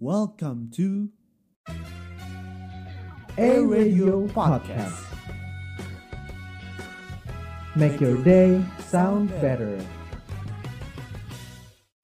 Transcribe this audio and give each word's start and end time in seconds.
Welcome 0.00 0.70
to 0.74 1.08
A 3.38 3.62
Radio 3.62 4.26
Podcast. 4.26 4.98
Make 7.76 8.00
your 8.00 8.18
day 8.22 8.58
sound 8.90 9.30
better. 9.40 9.78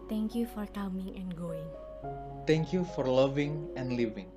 Thank 0.08 0.34
you 0.38 0.46
for 0.46 0.66
coming 0.70 1.18
and 1.18 1.34
going. 1.34 1.66
Thank 2.46 2.72
you 2.72 2.86
for 2.94 3.06
loving 3.10 3.74
and 3.74 3.98
living. 3.98 4.30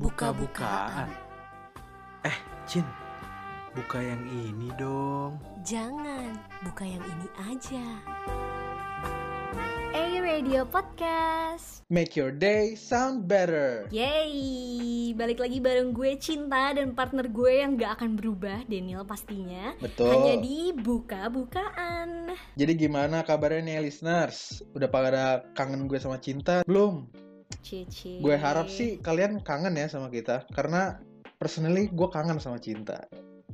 Buka-bukaan. 0.00 1.12
Eh, 2.24 2.36
Cin. 2.64 3.05
Buka 3.76 4.00
yang 4.00 4.24
ini 4.32 4.72
dong. 4.80 5.36
Jangan, 5.60 6.32
buka 6.64 6.88
yang 6.88 7.04
ini 7.04 7.28
aja. 7.44 7.84
A 9.92 10.04
Radio 10.24 10.64
Podcast. 10.64 11.84
Make 11.92 12.16
your 12.16 12.32
day 12.32 12.72
sound 12.72 13.28
better. 13.28 13.84
Yeay, 13.92 15.12
balik 15.12 15.44
lagi 15.44 15.60
bareng 15.60 15.92
gue 15.92 16.16
Cinta 16.16 16.72
dan 16.72 16.96
partner 16.96 17.28
gue 17.28 17.52
yang 17.60 17.76
gak 17.76 18.00
akan 18.00 18.16
berubah, 18.16 18.64
Daniel 18.64 19.04
pastinya. 19.04 19.76
Betul. 19.76 20.08
Hanya 20.08 20.40
di 20.40 20.72
buka-bukaan. 20.72 22.32
Jadi 22.56 22.72
gimana 22.80 23.28
kabarnya 23.28 23.76
nih 23.76 23.92
listeners? 23.92 24.64
Udah 24.72 24.88
pada 24.88 25.44
kangen 25.52 25.84
gue 25.84 26.00
sama 26.00 26.16
cinta? 26.16 26.64
Belum. 26.64 27.12
Cici. 27.60 28.24
Gue 28.24 28.40
harap 28.40 28.72
sih 28.72 29.04
kalian 29.04 29.44
kangen 29.44 29.76
ya 29.76 29.84
sama 29.92 30.08
kita 30.08 30.48
karena 30.56 30.96
personally 31.36 31.92
gue 31.92 32.08
kangen 32.08 32.40
sama 32.40 32.56
cinta. 32.56 33.04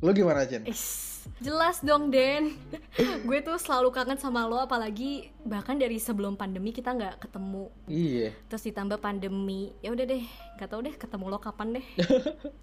Lu 0.01 0.11
gimana, 0.17 0.47
Cin? 0.49 0.65
Is, 0.65 1.27
jelas 1.43 1.85
dong 1.85 2.09
Den 2.09 2.57
Gue 3.29 3.45
tuh 3.45 3.61
selalu 3.61 3.93
kangen 3.93 4.19
sama 4.19 4.49
lo 4.49 4.59
Apalagi 4.63 5.29
bahkan 5.45 5.77
dari 5.77 6.01
sebelum 6.01 6.39
pandemi 6.39 6.73
kita 6.73 6.95
nggak 6.97 7.29
ketemu 7.29 7.69
Iya. 7.91 8.29
Terus 8.49 8.63
ditambah 8.73 8.99
pandemi 9.03 9.75
Ya 9.85 9.93
udah 9.93 10.05
deh, 10.09 10.25
gak 10.57 10.69
tau 10.73 10.81
deh 10.81 10.95
ketemu 10.97 11.25
lo 11.29 11.39
kapan 11.39 11.79
deh 11.79 11.87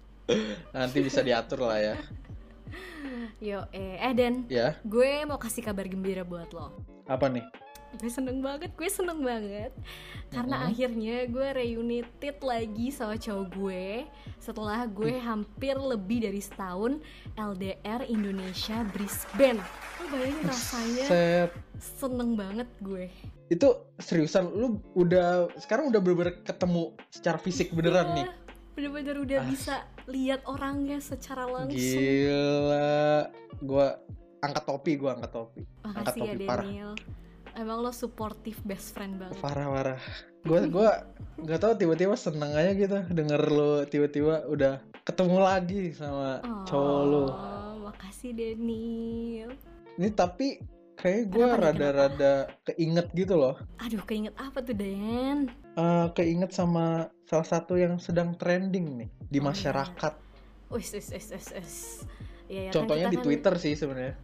Nanti 0.74 0.98
bisa 1.02 1.26
diatur 1.26 1.66
lah 1.66 1.78
ya. 1.82 1.94
Yo, 3.42 3.66
eh, 3.74 3.98
eh 3.98 4.12
Den 4.14 4.46
Ya, 4.50 4.78
Gue 4.82 5.26
mau 5.26 5.38
kasih 5.38 5.62
kabar 5.62 5.86
gembira 5.86 6.22
buat 6.26 6.50
lo 6.50 6.74
apa 7.10 7.26
nih? 7.26 7.42
Gue 7.90 8.06
seneng 8.06 8.38
banget, 8.38 8.70
gue 8.72 8.86
seneng 8.86 9.18
banget 9.18 9.74
Karena 10.30 10.62
Mhm. 10.62 10.66
akhirnya 10.68 11.16
gue 11.26 11.48
reunited 11.52 12.36
lagi 12.38 12.86
sama 12.88 13.18
cowok 13.18 13.46
gue 13.50 13.86
Setelah 14.38 14.86
gue 14.86 15.18
hampir 15.18 15.74
lebih 15.74 16.22
dari 16.22 16.38
setahun 16.38 17.02
LDR 17.34 18.06
Indonesia 18.06 18.86
Brisbane 18.86 19.58
Lo 19.98 20.04
bayangin 20.08 20.44
rasanya 20.44 21.04
Set. 21.04 21.50
seneng 21.98 22.38
banget 22.38 22.70
gue 22.78 23.10
Itu 23.48 23.90
seriusan 23.98 24.46
lu 24.48 24.78
udah 24.94 25.50
sekarang 25.58 25.90
udah 25.90 25.98
bener-bener 25.98 26.38
ketemu 26.40 26.94
secara 27.10 27.34
fisik 27.34 27.74
beneran 27.74 28.14
nih. 28.14 28.22
Iya, 28.22 28.34
Bener-bener 28.70 29.16
udah 29.18 29.38
Ah. 29.42 29.44
bisa 29.44 29.74
lihat 30.06 30.46
orangnya 30.46 31.02
secara 31.02 31.44
langsung 31.44 31.74
Gila. 31.74 33.26
Gua 33.60 33.98
angkat 34.38 34.64
topi, 34.64 34.94
gua 34.94 35.18
angkat 35.18 35.32
topi. 35.32 35.62
angkat 35.82 36.00
Makasih 36.06 36.22
ya 36.22 36.32
topi, 36.32 36.46
parah. 36.46 36.64
Daniel 36.64 36.92
Emang 37.60 37.84
lo 37.84 37.92
supportive 37.92 38.56
best 38.64 38.96
friend 38.96 39.20
banget 39.20 39.36
Parah 39.36 39.68
parah. 39.68 40.00
Gua 40.40 40.64
gua 40.66 40.90
nggak 41.36 41.60
tahu 41.60 41.72
tiba-tiba 41.76 42.16
seneng 42.16 42.56
aja 42.56 42.72
gitu 42.72 42.98
denger 43.06 43.42
lu 43.46 43.84
tiba-tiba 43.84 44.48
udah 44.48 44.80
ketemu 45.02 45.38
lagi 45.38 45.92
sama 45.92 46.40
cowok 46.64 47.00
lu. 47.04 47.24
Oh, 47.28 47.72
makasih 47.84 48.32
Daniel 48.32 49.52
Ini 49.94 50.08
tapi 50.10 50.56
kayak 50.96 51.28
nih, 51.28 51.52
rada-rada 51.52 52.32
keinget 52.62 53.12
gitu 53.12 53.36
loh. 53.36 53.60
Aduh 53.78 54.00
keinget 54.02 54.32
apa 54.36 54.60
tuh 54.60 54.72
Dan? 54.72 55.52
Eh 55.74 56.06
keinget 56.14 56.50
sama 56.50 57.08
salah 57.24 57.44
satu 57.46 57.76
yang 57.76 57.96
sedang 57.96 58.32
trending 58.34 58.96
nih 58.96 59.08
di 59.22 59.36
Oh, 59.36 59.42
iya. 59.42 59.48
masyarakat. 59.52 60.12
Wis, 60.70 60.88
wis, 60.92 61.08
wis, 61.10 61.26
wis, 61.28 61.46
wis. 61.52 61.74
Iya, 62.48 62.60
ya 62.62 62.70
kan 62.70 62.74
Contohnya 62.74 63.06
kita 63.06 63.12
di 63.12 63.18
kan- 63.18 63.26
Twitter 63.26 63.54
sih 63.58 63.74
sebenarnya. 63.74 64.14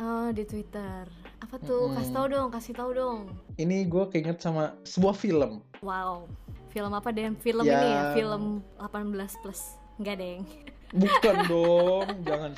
Oh, 0.00 0.28
di 0.30 0.42
Twitter. 0.42 1.04
Apa 1.38 1.56
tuh? 1.58 1.86
Mm-mm. 1.86 1.96
Kasih 1.98 2.12
tau 2.14 2.26
dong, 2.26 2.48
kasih 2.48 2.74
tau 2.74 2.90
dong. 2.90 3.18
Ini 3.54 3.84
gue 3.84 4.04
keinget 4.08 4.40
sama 4.40 4.72
sebuah 4.82 5.12
film. 5.12 5.60
Wow. 5.80 6.24
Film 6.68 6.90
apa 6.90 7.10
Dan? 7.10 7.36
Film 7.36 7.62
Ya. 7.62 7.76
ini 7.76 7.86
ya? 7.86 8.02
Film 8.14 8.44
18 8.78 9.12
plus. 9.38 9.76
Enggak, 9.96 10.16
Deng. 10.16 10.42
Bukan 10.90 11.36
dong, 11.52 12.06
jangan. 12.22 12.52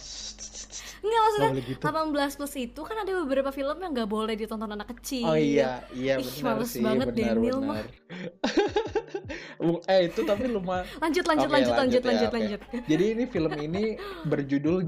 Enggak 1.03 1.21
maksudnya 1.21 1.51
boleh 1.51 1.65
gitu. 1.67 1.83
18 1.83 2.39
plus 2.39 2.55
itu 2.57 2.81
kan 2.81 2.97
ada 2.97 3.13
beberapa 3.19 3.51
film 3.51 3.75
yang 3.77 3.91
nggak 3.91 4.07
boleh 4.07 4.35
ditonton 4.35 4.71
anak 4.71 4.95
kecil. 4.95 5.27
Oh 5.27 5.35
iya, 5.35 5.83
iya 5.91 6.15
Ih, 6.15 6.27
benar 6.39 6.55
males 6.55 6.71
sih, 6.71 6.79
banget 6.79 7.09
benar 7.11 7.19
Daniel 7.35 7.59
mah. 7.59 7.75
benar. 7.75 7.87
Bu- 7.91 9.02
eh 9.89 10.11
itu 10.11 10.21
tapi 10.27 10.51
lumayan. 10.51 10.87
Lanjut 11.05 11.25
lanjut 11.27 11.49
Oke, 11.49 11.55
lanjut 11.55 11.75
lanjut 11.75 12.03
ya, 12.03 12.09
lanjut 12.11 12.31
oke. 12.31 12.37
lanjut. 12.37 12.61
Jadi 12.91 13.05
ini 13.15 13.25
film 13.27 13.53
ini 13.59 13.85
berjudul 14.27 14.79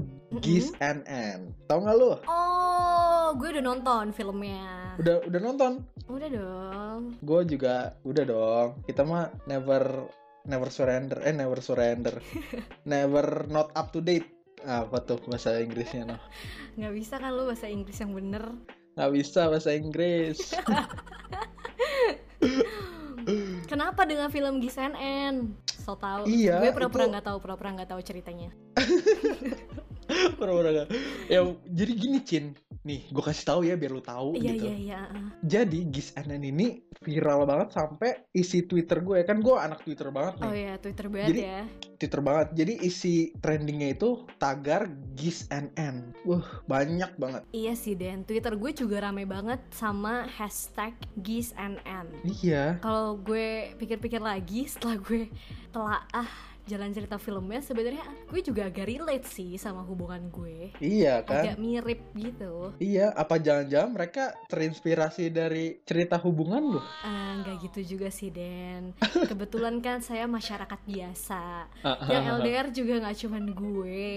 Giz 0.43 0.75
and 0.83 1.01
Ann. 1.07 1.55
Tahu 1.67 1.79
nggak 1.85 1.95
lu? 1.95 2.19
Oh, 2.27 3.33
gue 3.39 3.55
udah 3.55 3.63
nonton 3.63 4.11
filmnya. 4.11 4.95
Udah 4.99 5.23
udah 5.25 5.39
nonton? 5.39 5.71
Udah 6.11 6.29
dong. 6.29 7.01
Gue 7.23 7.41
juga 7.47 7.95
udah 8.03 8.23
dong. 8.27 8.69
Kita 8.83 9.01
mah 9.07 9.31
never 9.47 10.07
never 10.45 10.69
surrender. 10.69 11.19
Eh 11.23 11.33
never 11.33 11.59
surrender. 11.59 12.19
never 12.89 13.47
not 13.49 13.71
up 13.73 13.91
to 13.95 13.99
date. 14.03 14.27
Apa 14.65 14.97
tuh 15.05 15.21
bahasa 15.29 15.61
Inggrisnya 15.61 16.17
noh? 16.17 16.21
Nggak 16.73 16.93
bisa 16.97 17.13
kan 17.21 17.37
lu 17.37 17.45
bahasa 17.45 17.69
Inggris 17.69 18.01
yang 18.01 18.17
bener. 18.17 18.43
Nggak 18.97 19.11
bisa 19.13 19.41
bahasa 19.51 19.69
Inggris. 19.75 20.39
Kenapa 23.75 24.07
dengan 24.07 24.31
film 24.31 24.63
GSNN? 24.63 25.51
So 25.83 25.99
tau. 25.99 26.23
Iya, 26.23 26.63
Gue 26.63 26.71
pura-pura 26.71 27.03
itu- 27.03 27.11
nggak 27.11 27.25
tahu, 27.27 27.37
pura-pura 27.43 27.75
nggak 27.75 27.91
tahu 27.91 27.99
ceritanya. 27.99 28.55
Pura-pura 30.37 30.69
nggak. 30.69 30.87
Ya 31.27 31.41
jadi 31.65 31.91
gini 31.93 32.19
Cin. 32.21 32.45
Nih, 32.85 33.09
gue 33.09 33.23
kasih 33.23 33.45
tahu 33.45 33.59
ya 33.65 33.73
biar 33.73 33.89
lu 33.89 33.99
tahu 33.99 34.37
Iya 34.37 34.53
gitu. 34.53 34.65
iya 34.69 34.75
iya. 34.77 35.01
uh. 35.09 35.29
Jadi 35.41 35.89
Giz 35.89 36.13
NN 36.13 36.43
ini 36.45 36.85
viral 37.01 37.49
banget 37.49 37.73
sampai 37.73 38.29
isi 38.29 38.61
Twitter 38.61 39.01
gue 39.01 39.25
kan 39.25 39.41
gue 39.41 39.55
anak 39.57 39.81
Twitter 39.81 40.13
banget 40.13 40.37
nih. 40.37 40.45
Oh 40.45 40.53
iya, 40.53 40.73
Twitter 40.77 41.09
banget 41.09 41.29
Jadi- 41.33 41.43
ya. 41.43 41.61
Twitter 41.95 42.21
banget. 42.21 42.47
Jadi 42.53 42.73
isi 42.83 43.15
trendingnya 43.39 43.89
itu 43.91 44.09
tagar 44.37 44.85
Giz 45.17 45.49
NN. 45.49 46.13
Wah 46.27 46.45
banyak 46.67 47.17
banget. 47.17 47.41
Iya 47.49 47.73
sih 47.73 47.95
Dan, 47.95 48.21
Twitter 48.21 48.53
gue 48.53 48.69
juga 48.69 49.01
rame 49.01 49.25
banget 49.25 49.63
sama 49.71 50.27
hashtag 50.29 50.93
GSNN. 51.17 52.05
Iya. 52.43 52.77
Kalau 52.83 53.17
gue 53.17 53.73
pikir-pikir 53.79 54.19
lagi 54.19 54.67
setelah 54.67 54.99
gue 54.99 55.31
telaah 55.71 56.29
jalan 56.65 56.89
cerita 56.91 57.21
filmnya, 57.21 57.61
sebenarnya 57.61 58.01
gue 58.25 58.41
juga 58.41 58.65
agak 58.65 58.89
relate 58.89 59.27
sih 59.29 59.53
sama 59.61 59.85
hubungan 59.85 60.33
gue. 60.33 60.73
Iya 60.81 61.21
kan. 61.21 61.45
Agak 61.45 61.57
mirip 61.61 62.01
gitu. 62.17 62.73
Iya. 62.81 63.13
Apa 63.13 63.37
jangan-jangan 63.37 63.91
mereka 63.93 64.33
terinspirasi 64.49 65.29
dari 65.29 65.79
cerita 65.85 66.17
hubungan 66.17 66.77
lu? 66.77 66.81
Ah, 67.05 67.37
nggak 67.45 67.69
gitu 67.69 67.97
juga 67.97 68.09
sih 68.09 68.33
Den. 68.33 68.97
Kebetulan 69.29 69.77
kan 69.79 70.01
saya 70.01 70.25
masyarakat 70.25 70.79
biasa. 70.89 71.69
Yang 72.09 72.25
LDR 72.41 72.67
juga 72.73 72.93
nggak 73.05 73.17
cuman 73.21 73.45
gue. 73.53 74.09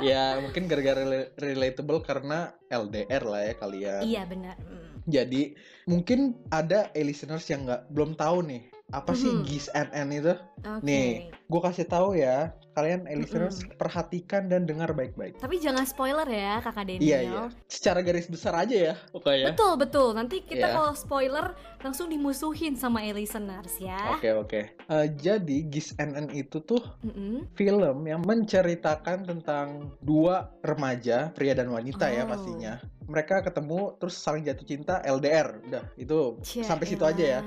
ya 0.08 0.38
mungkin 0.38 0.70
gara-gara 0.70 1.02
rela- 1.02 1.30
relatable 1.34 2.00
karena 2.06 2.54
LDR 2.70 3.22
lah 3.26 3.42
ya 3.42 3.54
kalian. 3.58 4.00
iya 4.06 4.22
benar. 4.24 4.54
Mm. 4.62 4.88
Jadi 5.10 5.42
mungkin 5.90 6.38
ada 6.54 6.94
eh, 6.94 7.02
listeners 7.02 7.42
yang 7.50 7.66
nggak 7.66 7.90
belum 7.90 8.14
tahu 8.14 8.46
nih 8.46 8.62
apa 8.90 9.12
sih 9.12 9.30
Mhm. 9.30 9.42
GIS 9.42 9.66
NN 9.70 10.08
itu? 10.12 10.34
Oke. 10.60 10.82
Nih, 10.82 11.08
gue 11.28 11.60
kasih 11.60 11.84
tahu 11.84 12.14
ya, 12.14 12.50
kalian 12.70 13.04
eh, 13.04 13.16
listeners 13.16 13.62
perhatikan 13.74 14.46
dan 14.46 14.62
dengar 14.62 14.90
baik-baik. 14.90 15.36
Tapi 15.36 15.58
jangan 15.58 15.82
spoiler 15.82 16.24
ya 16.24 16.60
kakak 16.60 16.86
Daniel. 16.86 17.02
Iya 17.02 17.18
iya, 17.20 17.42
secara 17.66 18.00
garis 18.00 18.26
besar 18.26 18.54
aja 18.56 18.72
ya, 18.72 18.94
pokoknya. 19.10 19.50
Betul 19.50 19.72
betul. 19.76 20.08
Nanti 20.12 20.40
kita 20.40 20.66
Iya. 20.66 20.74
kalau 20.74 20.92
spoiler 20.92 21.46
langsung 21.78 22.06
dimusuhin 22.06 22.74
sama 22.74 23.00
e 23.00 23.10
listeners 23.10 23.74
ya. 23.76 24.12
Oke 24.12 24.30
oke. 24.30 24.60
Eh, 24.76 25.06
jadi 25.14 25.56
GIS 25.64 25.96
NN 25.96 26.30
itu 26.30 26.60
tuh 26.60 26.80
Mm-mm. 27.00 27.48
film 27.54 28.04
yang 28.04 28.20
menceritakan 28.20 29.24
tentang 29.24 29.66
dua 29.98 30.50
remaja, 30.60 31.30
pria 31.30 31.52
dan 31.52 31.68
wanita 31.68 32.06
ya 32.06 32.22
Oh. 32.22 32.28
pastinya. 32.28 32.78
Mereka 33.02 33.42
ketemu 33.42 33.98
terus 33.98 34.14
saling 34.14 34.42
jatuh 34.42 34.62
cinta 34.62 35.02
LDR. 35.02 35.58
Udah, 35.64 35.82
itu 35.96 36.38
Cia 36.40 36.62
sampai 36.62 36.86
situ 36.86 37.02
aja 37.02 37.24
ya. 37.38 37.42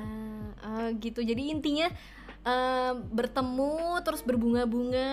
Eh, 0.63 0.89
gitu. 1.00 1.19
Jadi 1.19 1.51
intinya 1.51 1.88
eh, 2.44 2.94
bertemu 2.95 4.04
terus 4.04 4.19
berbunga-bunga, 4.19 5.12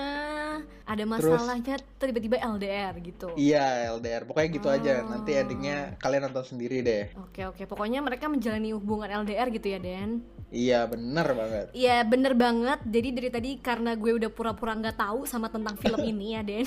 ada 0.82 1.04
masalahnya 1.06 1.78
tiba-tiba 1.94 2.42
LDR 2.42 2.94
gitu. 2.98 3.30
Iya 3.38 3.94
LDR 3.94 4.26
pokoknya 4.26 4.48
gitu 4.50 4.66
aja 4.66 4.94
nanti 5.06 5.34
Oh. 5.34 5.40
endingnya 5.42 5.94
kalian 6.02 6.26
nonton 6.26 6.42
sendiri 6.42 6.82
deh 6.82 7.04
Oke 7.22 7.46
oke, 7.46 7.62
pokoknya 7.70 8.02
mereka 8.02 8.26
menjalani 8.26 8.74
hubungan 8.74 9.22
LDR 9.22 9.46
gitu 9.54 9.66
ya 9.70 9.78
Den. 9.78 10.26
Iya 10.50 10.86
bener 10.86 11.26
banget 11.32 11.66
Iya 11.70 12.02
bener 12.02 12.34
banget. 12.34 12.82
Jadi 12.82 13.08
dari 13.14 13.30
tadi 13.30 13.50
karena 13.62 13.94
gue 13.94 14.18
udah 14.18 14.30
pura-pura 14.30 14.74
nggak 14.74 14.98
tahu 14.98 15.22
sama 15.24 15.46
tentang 15.46 15.78
film 15.78 16.02
ini 16.02 16.34
ya 16.34 16.42
Den. 16.42 16.66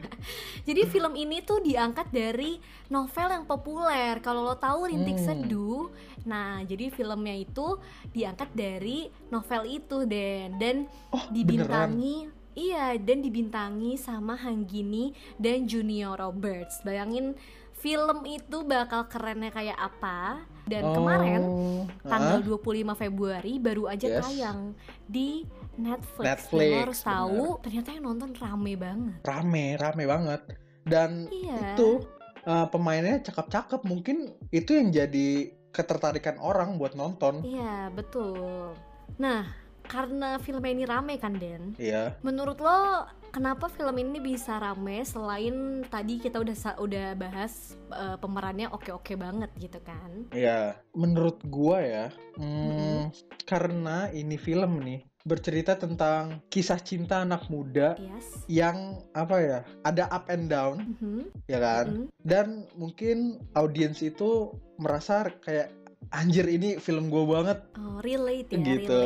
Jadi 0.68 0.82
film 0.88 1.12
ini 1.16 1.44
tuh 1.44 1.60
diangkat 1.60 2.08
dari 2.12 2.60
novel 2.88 3.28
yang 3.32 3.44
populer. 3.44 4.20
Kalau 4.24 4.44
lo 4.44 4.56
tahu 4.56 4.88
Rintik 4.88 5.16
Hmm. 5.20 5.26
Seduh, 5.44 5.92
nah 6.24 6.62
jadi 6.64 6.88
filmnya 6.88 7.34
itu 7.36 7.76
diangkat 8.14 8.56
dari 8.56 9.12
novel 9.28 9.68
itu 9.68 10.08
Den 10.08 10.56
dan 10.56 10.88
oh 11.12 11.24
beneran 11.28 11.36
dibintangi 11.36 12.16
Iya, 12.50 12.98
dan 12.98 13.22
dibintangi 13.22 13.94
sama 13.94 14.34
Hanggini 14.34 15.14
dan 15.38 15.70
Junior 15.70 16.18
Roberts. 16.18 16.82
Bayangin 16.82 17.38
film 17.78 18.26
itu 18.26 18.66
bakal 18.66 19.06
kerennya 19.06 19.54
kayak 19.54 19.78
apa. 19.78 20.44
Dan 20.64 20.92
kemarin 20.92 21.42
Oh, 21.42 21.82
tanggal 22.02 22.38
ah, 22.38 22.46
25 22.46 22.94
Februari 22.94 23.56
baru 23.56 23.86
aja 23.86 24.06
Yes. 24.06 24.22
tayang 24.22 24.72
di 25.04 25.44
Netflix. 25.74 26.26
Netflix, 26.26 26.68
Dan 26.68 26.80
harus 26.82 27.00
tahu 27.00 27.44
ternyata 27.60 27.88
yang 27.90 28.04
nonton 28.06 28.30
rame 28.34 28.74
banget. 28.74 29.16
rame 29.22 29.64
rame 29.74 30.04
banget 30.04 30.40
dan 30.82 31.28
Iya. 31.28 31.74
itu 31.74 32.04
uh, 32.42 32.66
pemainnya 32.66 33.20
cakep-cakep 33.20 33.80
mungkin 33.82 34.16
itu 34.50 34.72
yang 34.72 34.88
jadi 34.90 35.28
ketertarikan 35.70 36.36
orang 36.36 36.76
buat 36.76 36.92
nonton 36.92 37.40
Iya, 37.40 37.88
betul. 37.90 38.74
Nah, 39.16 39.46
karena 39.90 40.38
film 40.38 40.62
ini 40.62 40.86
rame 40.86 41.18
kan, 41.18 41.34
Den? 41.34 41.74
iya 41.76 42.14
Menurut 42.22 42.62
lo 42.62 43.04
kenapa 43.30 43.66
film 43.66 43.98
ini 43.98 44.18
bisa 44.18 44.58
rame 44.58 45.02
selain 45.02 45.82
tadi 45.86 46.18
kita 46.18 46.38
udah 46.38 46.54
udah 46.78 47.06
bahas 47.14 47.74
eh, 47.90 48.14
pemerannya 48.16 48.70
oke-oke 48.70 49.18
banget 49.18 49.50
gitu 49.58 49.82
kan? 49.82 50.30
iya 50.30 50.78
menurut 50.94 51.42
gua 51.46 51.78
ya 51.82 52.06
hmm, 52.38 52.70
Mm-mm. 52.70 53.00
karena 53.42 54.06
ini 54.10 54.34
film 54.34 54.78
nih 54.82 55.02
bercerita 55.20 55.76
tentang 55.76 56.40
kisah 56.48 56.80
cinta 56.80 57.20
anak 57.20 57.44
muda 57.52 57.92
Yes. 58.00 58.40
yang 58.48 59.04
apa 59.12 59.36
ya 59.36 59.58
ada 59.84 60.08
up 60.08 60.32
and 60.32 60.48
down 60.48 60.96
Mhm, 60.96 61.28
ya 61.44 61.60
kan 61.60 61.86
mhm. 61.86 62.06
dan 62.24 62.46
mungkin 62.72 63.36
audiens 63.52 64.00
itu 64.00 64.48
merasa 64.80 65.28
kayak 65.44 65.76
anjir 66.10 66.42
ini 66.44 66.76
film 66.76 67.06
gue 67.06 67.22
banget 67.24 67.58
Oh, 67.76 67.98
relate 68.00 68.50
ya, 68.50 68.58
gitu 68.58 69.04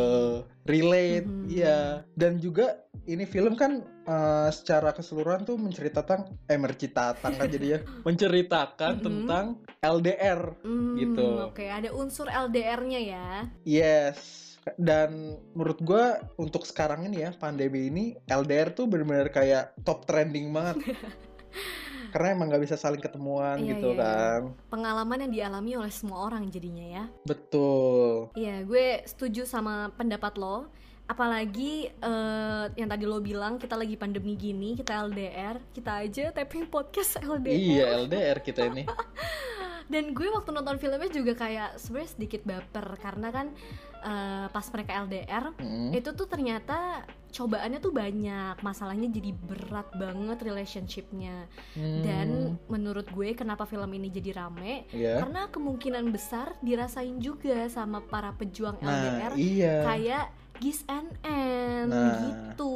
relate. 0.65 1.25
Mhm. 1.25 1.45
iya 1.47 1.79
dan 2.15 2.37
juga 2.37 2.81
ini 3.05 3.23
film 3.23 3.53
kan 3.53 3.81
eh, 3.85 4.49
secara 4.51 4.91
keseluruhan 4.91 5.45
tuh 5.45 5.55
menceritakan 5.55 6.25
eh 6.47 6.57
menceritakan 6.57 7.31
kan 7.35 7.47
jadi 7.47 7.67
ya 7.67 7.79
menceritakan 8.09 8.93
Mhm. 8.95 9.05
tentang 9.05 9.45
LDR 9.79 10.57
Hmm, 10.61 10.97
gitu. 10.97 11.45
Oke, 11.45 11.69
ada 11.69 11.93
unsur 11.93 12.25
LDR-nya 12.27 13.01
ya. 13.01 13.29
yes 13.63 14.19
dan 14.75 15.37
menurut 15.53 15.77
gue 15.79 16.05
untuk 16.39 16.65
sekarang 16.65 17.05
ini 17.05 17.21
ya 17.21 17.37
pandemi 17.37 17.87
ini 17.87 18.05
LDR 18.25 18.73
tuh 18.73 18.89
benar-benar 18.89 19.29
kayak 19.29 19.77
top 19.85 20.09
trending 20.09 20.49
banget 20.51 20.81
karena 22.15 22.31
emang 22.31 22.47
nggak 22.47 22.63
bisa 22.63 22.79
saling 22.79 23.03
ketemuan 23.03 23.59
Iya, 23.59 23.75
gitu 23.75 23.91
iya, 23.91 23.99
kan 23.99 24.41
Pengalaman 24.71 25.27
yang 25.27 25.33
dialami 25.35 25.75
oleh 25.75 25.91
semua 25.91 26.23
orang 26.23 26.47
jadinya 26.47 26.87
ya. 26.87 27.05
betul 27.25 28.31
Iya, 28.33 28.63
gue 28.63 29.03
setuju 29.05 29.43
sama 29.45 29.91
pendapat 29.91 30.39
lo. 30.39 30.71
Apalagi 31.05 31.91
eh, 31.91 32.65
yang 32.73 32.87
tadi 32.87 33.05
lo 33.05 33.19
bilang 33.19 33.59
kita 33.59 33.75
lagi 33.75 33.93
pandemi 33.95 34.33
gini, 34.35 34.73
kita 34.73 35.05
LDR, 35.05 35.59
kita 35.69 36.01
aja 36.01 36.31
tapping 36.31 36.65
podcast 36.65 37.19
LDR. 37.21 37.53
iya 37.53 37.87
LDR 37.99 38.39
kita 38.39 38.65
ini 38.65 38.87
Dan 39.85 40.11
gue 40.11 40.29
waktu 40.29 40.51
nonton 40.51 40.77
filmnya 40.77 41.09
juga 41.09 41.33
kayak 41.35 41.77
sebenarnya 41.77 42.11
sedikit 42.11 42.43
baper 42.43 42.97
karena 42.97 43.29
kan 43.29 43.47
eh, 44.01 44.47
pas 44.49 44.67
mereka 44.69 45.01
LDR 45.01 45.45
Mm. 45.55 45.93
itu 45.93 46.13
tuh 46.13 46.25
ternyata 46.25 47.05
cobaannya 47.31 47.81
tuh 47.81 47.91
banyak, 47.91 48.61
masalahnya 48.61 49.09
jadi 49.09 49.33
berat 49.35 49.91
banget 49.93 50.39
relationshipnya. 50.41 51.49
Dan 51.75 52.29
menurut 52.67 53.09
gue 53.09 53.33
kenapa 53.33 53.65
film 53.65 53.89
ini 53.91 54.07
jadi 54.09 54.37
rame? 54.37 54.85
ya 54.89 55.19
Karena 55.19 55.49
kemungkinan 55.49 56.05
besar 56.09 56.55
dirasain 56.61 57.19
juga 57.19 57.67
sama 57.67 57.99
para 58.01 58.31
pejuang 58.33 58.77
nah 58.79 58.93
LDR 58.93 59.33
iya 59.35 59.75
kayak 59.83 60.25
Gis 60.55 60.87
and 60.87 61.11
N 61.25 61.91
Nah. 61.91 62.15
gitu. 62.23 62.75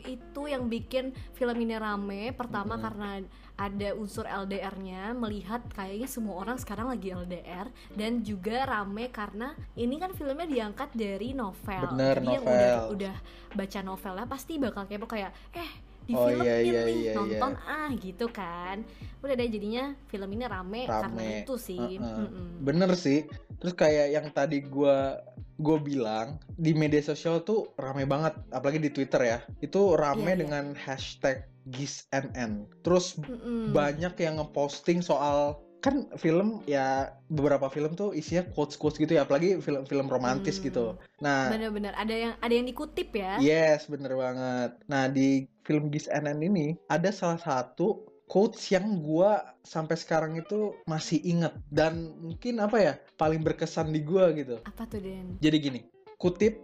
Itu 0.00 0.46
yang 0.46 0.66
bikin 0.66 1.12
film 1.32 1.56
ini 1.58 1.76
rame. 1.76 2.32
Pertama 2.32 2.74
Mm-mm. 2.74 2.84
karena 2.84 3.10
ada 3.54 3.94
unsur 3.94 4.26
LDR-nya, 4.26 5.14
melihat 5.14 5.62
kayaknya 5.70 6.10
semua 6.10 6.42
orang 6.42 6.58
sekarang 6.58 6.90
lagi 6.90 7.14
LDR 7.14 7.70
dan 7.94 8.26
juga 8.26 8.66
rame 8.66 9.14
karena 9.14 9.54
ini 9.78 9.94
kan 10.02 10.10
filmnya 10.10 10.46
diangkat 10.46 10.90
dari 10.90 11.30
novel. 11.38 11.94
Bener, 11.94 12.18
Jadi 12.18 12.26
yang 12.34 12.44
novel. 12.44 12.54
udah 12.54 12.74
udah 12.90 13.16
baca 13.54 13.80
novelnya 13.86 14.26
pasti 14.26 14.58
bakal 14.58 14.90
kepo 14.90 15.06
kayak 15.06 15.30
eh 15.54 15.70
di 16.04 16.12
Oh, 16.12 16.28
film 16.28 16.40
iya, 16.40 16.54
nih 16.56 16.66
iya, 16.66 16.80
nih 16.84 16.96
iya, 17.00 17.12
nonton 17.14 17.52
ah 17.60 17.88
gitu 17.96 18.26
kan. 18.28 18.84
Udah 19.18 19.34
deh 19.34 19.48
jadinya 19.48 19.84
film 20.06 20.28
ini 20.30 20.44
rame, 20.44 20.84
karena 20.84 21.08
Rame. 21.08 21.42
itu 21.42 21.54
sih. 21.56 21.80
Uh-uh. 21.96 22.20
Mm-mm. 22.20 22.48
bener 22.60 22.90
sih 22.94 23.24
terus 23.56 23.72
kayak 23.72 24.12
yang 24.12 24.26
tadi 24.30 24.60
gua 24.60 25.16
gue 25.54 25.78
bilang 25.80 26.36
di 26.50 26.74
media 26.74 26.98
sosial 27.00 27.40
tuh 27.40 27.72
rame 27.76 28.04
banget 28.04 28.34
apalagi 28.50 28.76
di 28.78 28.90
Twitter 28.90 29.22
ya 29.22 29.38
itu 29.58 29.94
rame 29.94 30.20
Iya, 30.20 30.28
iya. 30.28 30.40
dengan 30.42 30.64
hashtag 30.74 31.36
GISNN 31.68 32.50
terus 32.82 33.16
Mm-mm. 33.16 33.70
banyak 33.70 34.12
yang 34.18 34.36
ngeposting 34.36 35.00
soal 35.00 35.62
kan 35.78 36.08
film 36.16 36.64
ya 36.64 37.12
beberapa 37.28 37.68
film 37.68 37.92
tuh 37.92 38.10
isinya 38.10 38.40
quotes 38.50 38.74
quotes 38.74 38.96
gitu 38.96 39.14
ya 39.14 39.22
apalagi 39.22 39.60
film-film 39.60 40.08
romantis 40.08 40.56
Hmm. 40.56 40.64
gitu 40.64 40.86
nah 41.20 41.48
Bener-bener 41.48 41.92
ada 41.92 42.12
yang 42.12 42.32
ada 42.36 42.50
yang 42.50 42.64
dikutip 42.64 43.12
ya. 43.12 43.36
yes 43.38 43.84
bener 43.86 44.12
banget 44.12 44.80
nah 44.84 45.06
di 45.06 45.44
film 45.64 45.90
GISNN 45.90 46.40
ini 46.44 46.76
ada 46.92 47.10
salah 47.10 47.40
satu 47.40 48.04
quotes 48.28 48.72
yang 48.72 49.00
gua 49.00 49.56
sampai 49.64 49.96
sekarang 49.96 50.36
itu 50.40 50.72
masih 50.88 51.20
inget 51.24 51.52
dan 51.68 52.16
mungkin 52.20 52.60
apa 52.60 52.76
ya 52.80 52.94
paling 53.20 53.44
berkesan 53.44 53.92
di 53.92 54.00
gua 54.00 54.32
gitu. 54.32 54.60
Apa 54.64 54.88
tuh 54.88 55.00
Den? 55.00 55.36
jadi 55.40 55.56
gini 55.60 55.80
kutip 56.16 56.56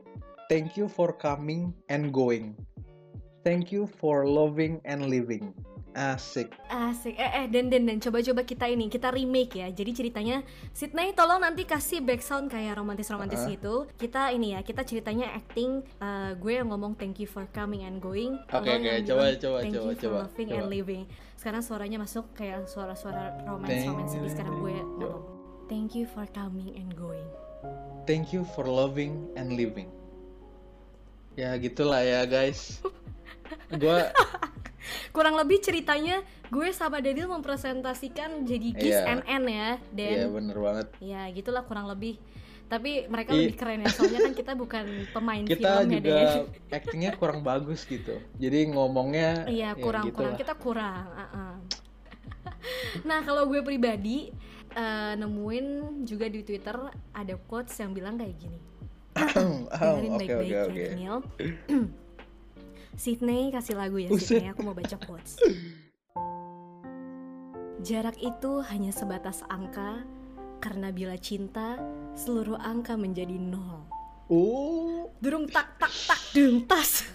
thank 0.49 0.77
you 0.77 0.89
for 0.89 1.13
coming 1.13 1.73
and 1.93 2.13
going. 2.15 2.57
Thank 3.41 3.73
you 3.73 3.89
for 3.89 4.29
loving 4.29 4.85
and 4.85 5.09
living 5.09 5.57
asik 5.93 6.55
Asik. 6.67 7.15
Eh 7.15 7.31
eh 7.43 7.47
Den 7.47 7.67
Den 7.67 7.85
Den 7.85 7.99
coba-coba 7.99 8.43
kita 8.43 8.67
ini 8.67 8.87
kita 8.87 9.11
remake 9.11 9.59
ya. 9.59 9.69
Jadi 9.69 9.91
ceritanya 9.91 10.43
Sydney 10.71 11.11
tolong 11.13 11.43
nanti 11.43 11.67
kasih 11.67 11.99
background 12.01 12.47
kayak 12.49 12.79
romantis-romantis 12.79 13.43
Uh-uh. 13.43 13.53
gitu. 13.55 13.75
Kita 13.95 14.31
ini 14.31 14.55
ya, 14.55 14.63
kita 14.63 14.83
ceritanya 14.83 15.31
acting 15.33 15.83
eh, 15.99 16.33
gue 16.35 16.53
yang 16.55 16.71
ngomong 16.71 16.95
thank 16.95 17.19
you 17.19 17.27
for 17.27 17.45
coming 17.51 17.83
and 17.83 17.99
going. 17.99 18.39
Oke, 18.49 18.67
lo 18.67 18.79
oke, 18.79 18.87
yang 18.87 19.03
coba, 19.03 19.23
bilang 19.27 19.39
coba, 19.39 19.57
thank 19.61 19.75
coba, 19.75 19.83
you 19.83 19.95
for 19.95 20.03
coba, 20.03 20.19
loving 20.25 20.49
coba. 20.49 20.57
and 20.57 20.67
living. 20.69 21.03
Sekarang 21.35 21.63
suaranya 21.65 21.99
masuk 21.99 22.25
kayak 22.37 22.69
suara-suara 22.69 23.41
Thank 23.41 23.49
romance 23.49 24.13
you. 24.13 24.21
jadi 24.21 24.29
sekarang 24.31 24.55
gue 24.61 24.77
ngomong 24.77 25.23
thank 25.67 25.95
you 25.95 26.05
for 26.05 26.27
coming 26.31 26.75
and 26.77 26.91
going. 26.95 27.25
thank 28.05 28.29
you 28.31 28.43
for 28.53 28.65
loving 28.65 29.25
and 29.37 29.55
living 29.55 29.89
ya 31.33 31.55
gitulah 31.57 32.03
ya 32.03 32.27
guys 32.27 32.83
gua 33.81 34.11
Kurang 35.11 35.35
lebih 35.35 35.59
ceritanya 35.59 36.21
gue 36.47 36.69
sama 36.71 36.99
Daniel 36.99 37.29
mempresentasikan 37.31 38.43
jadi 38.43 38.69
Gis 38.73 38.97
Iya. 38.97 39.21
NN 39.21 39.43
ya, 39.45 39.71
Dan. 39.91 40.15
ya 40.15 40.27
bener 40.27 40.57
banget 40.57 40.87
Ya 40.99 41.23
gitulah 41.29 41.63
kurang 41.63 41.87
lebih 41.87 42.17
Tapi 42.67 43.05
mereka 43.05 43.31
I- 43.31 43.45
lebih 43.45 43.57
keren 43.57 43.81
ya 43.81 43.91
Soalnya 43.91 44.21
kan 44.23 44.33
kita 44.33 44.53
bukan 44.55 44.85
pemain 45.11 45.43
kita 45.43 45.71
film 45.81 45.91
ya 45.91 46.01
juga 46.01 46.21
actingnya 46.77 47.11
kurang 47.15 47.41
bagus 47.41 47.83
gitu 47.83 48.19
jadi 48.35 48.69
ngomongnya 48.69 49.45
Iya 49.45 49.71
ya 49.71 49.77
kurang 49.77 50.05
gitu 50.05 50.17
kurang 50.17 50.33
lah. 50.33 50.39
Kita 50.39 50.55
kurang 50.55 51.05
uh-uh. 51.11 51.55
Nah 53.03 53.19
kalau 53.21 53.47
gue 53.47 53.61
pribadi 53.61 54.31
eh, 54.71 55.13
Nemuin 55.15 55.67
juga 56.03 56.27
di 56.27 56.41
Twitter 56.41 56.77
Ada 57.11 57.35
quotes 57.39 57.75
yang 57.77 57.91
bilang 57.91 58.15
kayak 58.15 58.37
gini 58.37 58.59
Oh, 59.37 59.67
Dengerin 59.93 60.11
oke 60.11 60.19
baik-baik 60.21 60.55
oke 60.63 60.79
ya 60.79 60.89
Daniel 60.89 61.19
Sydney 63.01 63.49
kasih 63.49 63.81
lagu 63.81 63.97
ya. 63.97 64.13
Sydney. 64.13 64.53
Aku 64.53 64.61
mau 64.61 64.77
baca 64.77 64.93
quotes. 65.01 65.41
Jarak 67.81 68.21
itu 68.21 68.61
hanya 68.69 68.93
sebatas 68.93 69.41
angka 69.49 70.05
Karena 70.61 70.93
bila 70.93 71.17
cinta 71.17 71.81
Seluruh 72.13 72.61
angka 72.61 73.01
menjadi 73.01 73.41
nol. 73.41 73.89
Oh. 74.29 75.09
Durung 75.17 75.49
tak 75.49 75.81
tak 75.81 75.89
tak 76.05 76.21
dung 76.37 76.69
tas. 76.69 77.09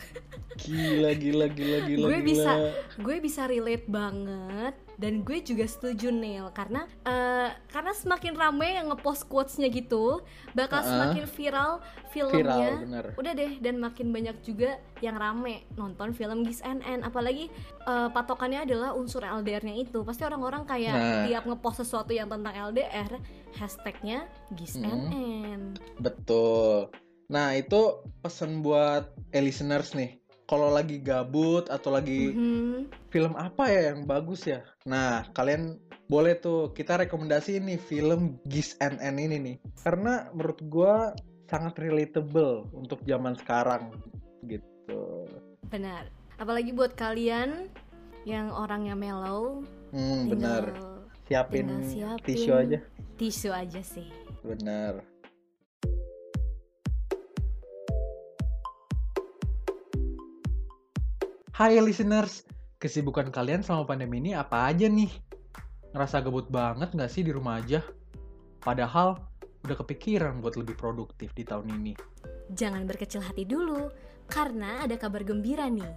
Gila, 0.65 1.13
gila, 1.13 1.45
gila, 1.53 1.79
gila. 1.85 2.05
Gue 2.09 2.19
bisa- 2.25 2.73
gue 2.97 3.17
bisa 3.21 3.45
relate 3.45 3.85
banget 3.85 4.73
dan 4.95 5.21
gue 5.21 5.39
juga 5.39 5.65
setuju 5.65 6.07
Neil 6.09 6.47
karena 6.51 6.87
eh, 7.03 7.51
karena 7.67 7.91
semakin 7.91 8.33
rame 8.33 8.75
yang 8.75 8.87
ngepost 8.89 9.27
quotesnya 9.27 9.67
gitu 9.67 10.23
bakal 10.51 10.79
Uh-uh. 10.79 10.89
semakin 10.89 11.23
viral 11.27 11.71
viral, 12.09 12.31
filmnya 12.31 12.69
bener. 12.79 13.05
udah 13.15 13.31
deh 13.35 13.53
dan 13.59 13.75
makin 13.77 14.09
banyak 14.09 14.37
juga 14.41 14.79
yang 14.99 15.15
rame 15.15 15.67
nonton 15.75 16.15
film 16.15 16.43
Gis 16.43 16.63
NN 16.63 17.03
apalagi 17.03 17.51
eh, 17.83 18.09
patokannya 18.09 18.63
adalah 18.63 18.95
unsur 18.95 19.21
LDR-nya 19.21 19.75
itu 19.75 20.01
pasti 20.01 20.23
orang-orang 20.23 20.63
kayak 20.63 20.93
Nah. 20.95 21.27
tiap 21.27 21.43
ngepost 21.43 21.83
sesuatu 21.83 22.15
yang 22.15 22.31
tentang 22.31 22.55
LDR 22.71 23.19
hashtagnya 23.53 24.25
Gis. 24.55 24.75
NN 24.75 25.75
Betul. 25.99 26.87
Nah, 27.25 27.57
itu 27.57 28.05
pesan 28.21 28.61
buat 28.61 29.09
eh, 29.33 29.41
listeners 29.41 29.97
nih. 29.97 30.21
Kalau 30.45 30.69
lagi 30.69 31.01
gabut 31.01 31.65
atau 31.67 31.89
lagi 31.89 32.29
Mhm. 32.31 32.93
film 33.09 33.33
apa 33.33 33.65
ya 33.65 33.93
yang 33.93 34.05
bagus 34.05 34.45
ya? 34.45 34.61
Nah, 34.85 35.25
kalian 35.33 35.81
boleh 36.05 36.37
tuh 36.37 36.69
kita 36.69 37.01
rekomendasi 37.01 37.57
nih 37.57 37.81
film 37.81 38.37
Gis 38.45 38.77
NN 38.77 39.17
ini 39.17 39.37
nih. 39.41 39.57
Karena 39.81 40.29
menurut 40.29 40.61
gua 40.69 41.17
sangat 41.45 41.77
relatable 41.77 42.69
untuk 42.73 43.01
zaman 43.05 43.33
sekarang 43.35 43.93
gitu. 44.43 45.25
benar 45.65 46.05
apalagi 46.37 46.69
buat 46.69 46.93
kalian 46.93 47.65
yang 48.21 48.53
orangnya 48.53 48.93
mellow 48.93 49.65
Hmm, 49.89 50.29
benar. 50.29 50.73
Siapin 51.25 51.81
siapin 51.89 52.21
tisu 52.21 52.51
aja. 52.53 52.79
tisu 53.17 53.49
aja 53.49 53.81
sih 53.81 54.09
Benar. 54.45 55.01
Hai 61.55 61.79
listeners, 61.79 62.43
kesibukan 62.83 63.31
kalian 63.31 63.63
selama 63.63 63.95
pandemi 63.95 64.19
ini 64.19 64.35
apa 64.35 64.67
aja 64.67 64.91
nih? 64.91 65.07
Ngerasa 65.95 66.19
gabut 66.19 66.51
banget 66.51 66.91
nggak 66.91 67.07
sih 67.07 67.23
di 67.23 67.31
rumah 67.31 67.63
aja? 67.63 67.79
Padahal 68.59 69.23
udah 69.63 69.77
kepikiran 69.79 70.43
buat 70.43 70.59
lebih 70.59 70.75
produktif 70.75 71.31
di 71.31 71.47
tahun 71.47 71.71
ini. 71.79 71.95
Jangan 72.51 72.83
berkecil 72.83 73.23
hati 73.23 73.47
dulu, 73.47 73.87
karena 74.27 74.83
ada 74.83 74.99
kabar 74.99 75.23
gembira 75.23 75.71
nih. 75.71 75.87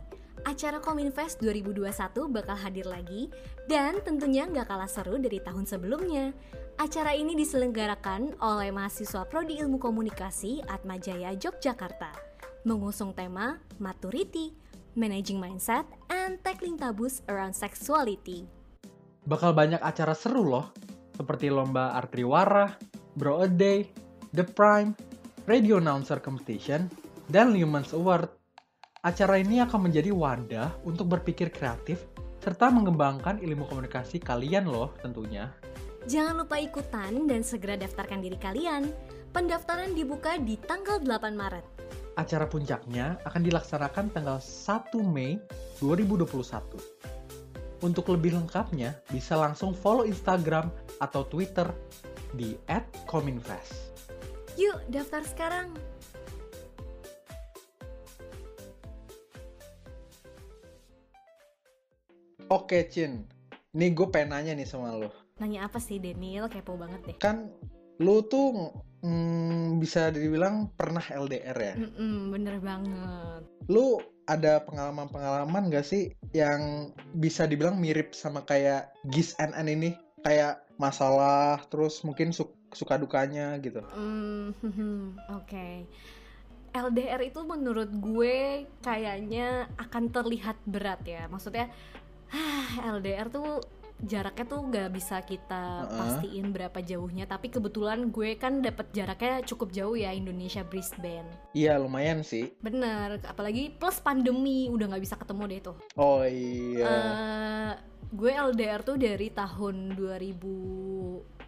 Acara 0.46 0.78
Kominfest 0.78 1.42
2021 1.42 1.90
bakal 2.30 2.54
hadir 2.54 2.86
lagi, 2.86 3.26
dan 3.66 3.98
tentunya 4.06 4.46
nggak 4.46 4.70
kalah 4.70 4.86
seru 4.86 5.18
dari 5.18 5.42
tahun 5.42 5.66
sebelumnya. 5.66 6.38
Acara 6.78 7.18
ini 7.18 7.34
diselenggarakan 7.34 8.38
oleh 8.38 8.70
mahasiswa 8.70 9.26
Prodi 9.26 9.58
Ilmu 9.58 9.82
Komunikasi 9.82 10.62
Atmajaya 10.70 11.34
Yogyakarta, 11.34 12.14
mengusung 12.62 13.10
tema 13.10 13.58
Maturity, 13.82 14.67
Managing 14.98 15.38
Mindset, 15.38 15.86
and 16.10 16.42
Tackling 16.42 16.74
Taboos 16.74 17.22
Around 17.30 17.54
Sexuality. 17.54 18.42
Bakal 19.30 19.54
banyak 19.54 19.78
acara 19.78 20.18
seru 20.18 20.42
loh, 20.42 20.74
seperti 21.14 21.46
lomba 21.48 21.94
artriwara, 21.94 22.74
Bro 23.14 23.46
A 23.46 23.48
Day, 23.48 23.86
The 24.34 24.42
Prime, 24.42 24.98
Radio 25.46 25.78
Announcer 25.78 26.18
Competition, 26.18 26.90
dan 27.30 27.54
Lumens 27.54 27.94
Award. 27.94 28.26
Acara 29.06 29.38
ini 29.38 29.62
akan 29.62 29.88
menjadi 29.88 30.10
wadah 30.10 30.82
untuk 30.82 31.14
berpikir 31.14 31.54
kreatif 31.54 32.02
serta 32.42 32.66
mengembangkan 32.70 33.38
ilmu 33.38 33.70
komunikasi 33.70 34.18
kalian 34.18 34.66
loh 34.66 34.94
tentunya. 34.98 35.54
Jangan 36.08 36.40
lupa 36.42 36.56
ikutan 36.56 37.28
dan 37.28 37.44
segera 37.44 37.76
daftarkan 37.76 38.24
diri 38.24 38.40
kalian. 38.40 38.88
Pendaftaran 39.28 39.92
dibuka 39.92 40.40
di 40.40 40.56
tanggal 40.56 41.04
8 41.04 41.36
Maret. 41.36 41.77
Acara 42.18 42.50
puncaknya 42.50 43.14
akan 43.22 43.46
dilaksanakan 43.46 44.10
tanggal 44.10 44.42
1 44.42 44.90
Mei 45.06 45.38
2021. 45.78 46.74
Untuk 47.78 48.10
lebih 48.10 48.34
lengkapnya, 48.34 48.98
bisa 49.06 49.38
langsung 49.38 49.70
follow 49.70 50.02
Instagram 50.02 50.66
atau 50.98 51.22
Twitter 51.30 51.70
di 52.34 52.58
@kominfest. 53.06 53.94
Yuk, 54.58 54.82
daftar 54.90 55.22
sekarang. 55.22 55.78
Oke, 62.50 62.82
Cin. 62.90 63.30
Nih 63.78 63.94
gue 63.94 64.10
pengen 64.10 64.34
nanya 64.34 64.58
nih 64.58 64.66
sama 64.66 64.90
lo. 64.90 65.14
Nanya 65.38 65.70
apa 65.70 65.78
sih 65.78 66.02
Daniel? 66.02 66.50
Kepo 66.50 66.74
banget 66.74 66.98
deh. 67.06 67.16
Kan 67.22 67.54
lu 68.02 68.26
tuh 68.26 68.74
mm, 69.02 69.78
bisa 69.78 70.10
dibilang 70.10 70.70
pernah 70.74 71.02
LDR 71.02 71.58
ya. 71.58 71.74
Mm-mm, 71.78 72.34
bener 72.34 72.56
banget. 72.58 73.42
Lu 73.70 74.02
ada 74.28 74.60
pengalaman-pengalaman 74.64 75.72
gak 75.72 75.86
sih 75.88 76.12
yang 76.36 76.92
bisa 77.16 77.48
dibilang 77.48 77.80
mirip 77.80 78.12
sama 78.12 78.44
kayak 78.44 78.92
Gis 79.08 79.32
NN 79.40 79.68
ini? 79.68 79.90
Kayak 80.26 80.66
masalah, 80.76 81.62
terus 81.70 82.02
mungkin 82.02 82.34
su- 82.34 82.54
suka 82.74 82.98
dukanya 82.98 83.56
gitu. 83.62 83.80
Hmm, 83.94 85.16
Oke. 85.32 85.86
LDR 86.68 87.22
itu 87.24 87.40
menurut 87.42 87.88
gue 87.88 88.68
kayaknya 88.84 89.66
akan 89.80 90.12
terlihat 90.12 90.60
berat 90.68 91.00
ya. 91.08 91.24
Maksudnya, 91.32 91.72
LDR 92.98 93.32
tuh 93.32 93.64
jaraknya 93.98 94.46
tuh 94.46 94.60
nggak 94.70 94.88
bisa 94.94 95.22
kita 95.26 95.90
pastiin 95.90 96.54
berapa 96.54 96.78
jauhnya. 96.78 97.26
Tapi 97.26 97.50
kebetulan 97.50 98.14
gue 98.14 98.38
kan 98.38 98.62
dapat 98.62 98.90
jaraknya 98.94 99.42
cukup 99.42 99.74
jauh 99.74 99.96
ya 99.98 100.14
Indonesia 100.14 100.62
Brisbane. 100.62 101.26
Iya, 101.54 101.78
lumayan 101.82 102.22
sih. 102.22 102.54
Bener, 102.62 103.18
apalagi 103.26 103.74
plus 103.74 103.98
pandemi 103.98 104.70
udah 104.70 104.94
nggak 104.94 105.02
bisa 105.02 105.16
ketemu 105.18 105.42
deh 105.50 105.60
tuh. 105.72 105.76
Oh 105.98 106.22
iya. 106.22 106.86
Eh, 106.86 107.72
gue 108.14 108.30
LDR 108.30 108.80
tuh 108.86 108.96
dari 108.96 109.28
tahun 109.34 109.98
2000 109.98 111.38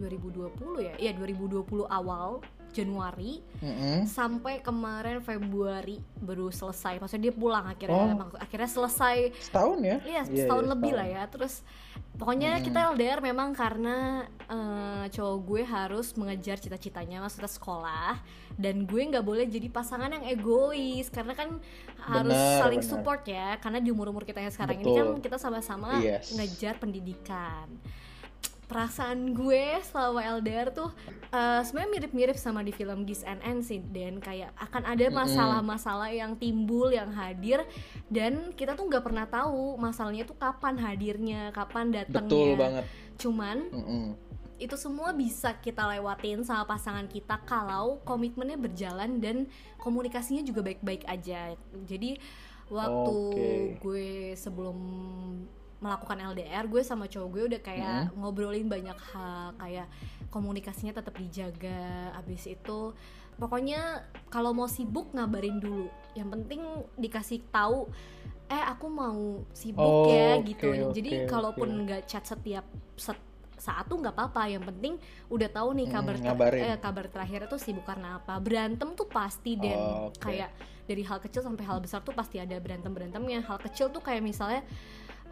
2020 0.00 0.82
ya, 0.82 0.94
iya 0.98 1.12
2020 1.14 1.86
awal 1.86 2.42
Januari 2.72 3.38
Mm-mm. 3.58 4.04
sampai 4.04 4.58
kemarin 4.58 5.20
Februari 5.20 6.00
baru 6.16 6.48
selesai. 6.48 6.96
Maksudnya 6.96 7.28
dia 7.28 7.34
pulang 7.34 7.64
akhirnya, 7.64 8.16
Oh. 8.16 8.32
akhirnya 8.34 8.66
selesai. 8.66 9.30
Setahun 9.38 9.78
ya? 9.78 9.96
Iya 10.00 10.22
Iya, 10.24 10.42
setahun 10.42 10.66
lebih 10.66 10.90
setahun. 10.90 11.00
lah 11.04 11.20
ya. 11.20 11.22
Terus 11.28 11.54
pokoknya 12.12 12.50
Mm-mm. 12.54 12.66
kita 12.66 12.78
LDR 12.90 13.20
memang 13.20 13.48
karena 13.52 13.96
eh, 14.44 15.04
cowok 15.08 15.38
gue 15.42 15.62
harus 15.62 16.12
mengejar 16.14 16.56
cita-citanya 16.56 17.20
maksudnya 17.20 17.48
sekolah 17.48 18.16
dan 18.54 18.84
gue 18.84 19.00
nggak 19.02 19.22
boleh 19.22 19.44
jadi 19.46 19.68
pasangan 19.68 20.10
yang 20.10 20.24
egois 20.26 21.08
karena 21.08 21.32
kan 21.32 21.56
harus 21.98 22.36
saling 22.58 22.80
benar. 22.80 22.90
support 22.90 23.22
ya 23.24 23.56
karena 23.56 23.78
di 23.78 23.88
umur 23.88 24.08
umur 24.08 24.22
kita 24.22 24.38
yang 24.38 24.50
sekarang 24.50 24.76
ini 24.76 24.84
Betul. 24.86 24.96
kan 24.98 25.22
kita 25.22 25.36
sama-sama 25.36 25.96
Yes. 25.98 26.32
ngejar 26.32 26.76
pendidikan 26.76 27.68
perasaan 28.62 29.36
gue 29.36 29.78
selama 29.84 30.40
LDR 30.40 30.72
tuh 30.72 30.88
eh, 31.28 31.60
sebenarnya 31.60 31.90
mirip-mirip 31.92 32.36
sama 32.40 32.64
di 32.64 32.72
film 32.72 33.04
Gis 33.04 33.20
NN 33.20 33.60
sih 33.60 33.84
dan 33.84 34.16
kayak 34.16 34.54
akan 34.56 34.82
ada 34.88 35.06
masalah-masalah 35.12 36.08
yang 36.08 36.32
timbul 36.40 36.88
yang 36.88 37.12
hadir 37.12 37.62
dan 38.08 38.54
kita 38.56 38.72
tuh 38.72 38.88
nggak 38.88 39.04
pernah 39.04 39.28
tahu 39.28 39.76
masalahnya 39.76 40.24
tuh 40.24 40.38
kapan 40.40 40.80
hadirnya 40.80 41.52
kapan 41.52 41.92
datangnya 41.92 42.32
Betul 42.32 42.48
banget. 42.56 42.84
cuman 43.20 43.56
Mm-mm. 43.68 44.04
itu 44.56 44.76
semua 44.78 45.12
bisa 45.12 45.52
kita 45.58 45.84
lewatin 45.92 46.40
sama 46.40 46.64
pasangan 46.64 47.04
kita 47.10 47.44
kalau 47.44 48.00
komitmennya 48.08 48.56
berjalan 48.56 49.20
dan 49.20 49.50
komunikasinya 49.76 50.40
juga 50.40 50.64
baik-baik 50.64 51.04
aja 51.04 51.58
jadi 51.84 52.16
waktu 52.72 53.12
Oke. 53.12 53.50
gue 53.84 54.08
sebelum 54.32 54.78
melakukan 55.82 56.14
LDR 56.24 56.64
gue 56.64 56.80
sama 56.80 57.04
cowok 57.04 57.28
gue 57.28 57.42
udah 57.48 57.60
kayak 57.60 58.14
ngobrolin 58.14 58.64
banyak 58.64 58.94
hal 59.12 59.50
kayak 59.56 59.90
komunikasinya 60.28 60.94
tetap 60.94 61.12
dijaga 61.12 61.82
abis 62.14 62.46
itu 62.46 62.94
pokoknya 63.34 64.00
kalau 64.28 64.54
mau 64.54 64.64
sibuk 64.66 65.10
ngabarin 65.10 65.58
dulu 65.58 65.90
yang 66.14 66.30
penting 66.30 66.62
dikasih 66.94 67.42
tahu 67.50 67.90
eh 68.46 68.64
aku 68.64 68.86
mau 68.86 69.18
sibuk 69.50 70.06
ya 70.06 70.38
Oke, 70.38 70.46
gitu 70.48 70.68
jadi 70.92 71.24
oke. 71.24 71.28
kalaupun 71.28 71.68
nggak 71.82 72.06
chat 72.06 72.22
setiap 72.22 72.62
set- 72.94 73.30
saat 73.54 73.86
tuh 73.86 73.94
nggak 73.96 74.12
apa-apa 74.12 74.42
yang 74.48 74.60
penting 74.60 74.98
udah 75.28 75.46
tahu 75.48 75.70
nih 75.72 75.86
Hmm, 75.86 75.94
kabar 75.96 76.14
ter- 76.14 76.24
ngabarin. 76.24 76.62
eh, 76.64 76.78
kabar 76.78 77.06
terakhir 77.06 77.40
tuh 77.46 77.56
sibuk 77.56 77.82
karena 77.82 78.18
apa 78.18 78.34
berantem 78.36 78.90
tuh 78.92 79.06
pasti 79.06 79.54
dan 79.54 79.78
Oke. 80.06 80.18
kayak 80.20 80.50
dari 80.82 81.00
hal 81.00 81.16
kecil 81.16 81.40
sampai 81.40 81.62
hal 81.62 81.78
besar 81.78 82.02
tuh 82.02 82.10
pasti 82.10 82.36
ada 82.36 82.58
berantem 82.58 82.90
berantemnya 82.90 83.38
hal 83.40 83.56
kecil 83.56 83.86
tuh 83.88 84.00
kayak 84.00 84.18
misalnya 84.20 84.66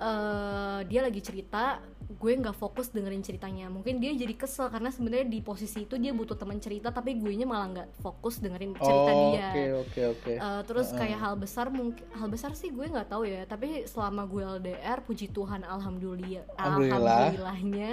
eh, 0.00 0.80
dia 0.84 1.00
lagi 1.00 1.20
cerita 1.20 1.78
gue 2.10 2.32
nggak 2.34 2.52
fokus 2.52 2.90
dengerin 2.90 3.22
ceritanya 3.22 3.70
mungkin 3.70 3.96
dia 3.96 4.10
jadi 4.10 4.34
kesel 4.34 4.66
karena 4.66 4.90
sebenarnya 4.90 5.30
di 5.30 5.38
posisi 5.40 5.86
itu 5.86 5.94
dia 5.94 6.10
butuh 6.10 6.34
teman 6.34 6.58
cerita 6.58 6.90
tapi 6.90 7.14
gue 7.14 7.30
nya 7.30 7.46
malah 7.46 7.70
nggak 7.70 7.88
fokus 7.96 8.42
dengerin 8.42 8.74
cerita 8.74 9.10
Oh, 9.10 9.30
dia 9.30 9.46
Oke, 9.46 9.64
oke, 9.78 10.00
oke. 10.10 10.32
Uh, 10.34 10.62
terus 10.64 10.90
Heeh. 10.90 10.98
kayak 11.06 11.18
hal 11.18 11.34
besar 11.36 11.70
mungkin 11.70 12.02
hal 12.10 12.26
besar 12.26 12.50
sih 12.52 12.68
gue 12.68 12.82
nggak 12.82 13.08
tahu 13.08 13.24
ya 13.24 13.46
tapi 13.46 13.86
selama 13.86 14.26
gue 14.26 14.42
LDR 14.58 14.98
puji 15.00 15.30
Tuhan 15.30 15.62
alhamdulillah 15.62 16.42
Alhamdulillah. 16.50 16.98
alhamdulillahnya 17.30 17.90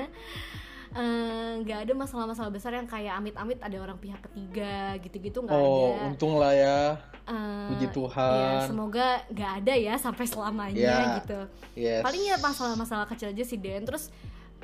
eh, 0.90 1.52
nggak 1.62 1.80
ada 1.86 1.94
masalah-masalah 1.94 2.50
besar 2.50 2.74
yang 2.74 2.90
kayak 2.90 3.14
amit-amit 3.14 3.60
ada 3.60 3.78
orang 3.78 4.00
pihak 4.00 4.18
ketiga 4.24 4.98
gitu-gitu 4.98 5.46
nggak 5.46 5.54
Oh, 5.54 5.94
ada 5.94 6.10
untung 6.10 6.34
lah 6.36 6.54
ya. 6.54 6.80
Eh, 7.28 7.68
Puji 7.70 7.86
ya, 7.86 7.92
Tuhan. 7.92 8.60
semoga 8.64 9.08
nggak 9.28 9.52
ada 9.58 9.74
ya 9.76 9.94
sampai 9.96 10.24
selamanya 10.24 10.80
Ya, 10.80 10.98
gitu 11.20 11.40
Yes. 11.76 12.00
paling 12.00 12.24
ya 12.24 12.36
masalah-masalah 12.38 13.04
kecil 13.06 13.30
aja 13.30 13.44
sih 13.44 13.56
Den 13.56 13.84
terus 13.84 14.08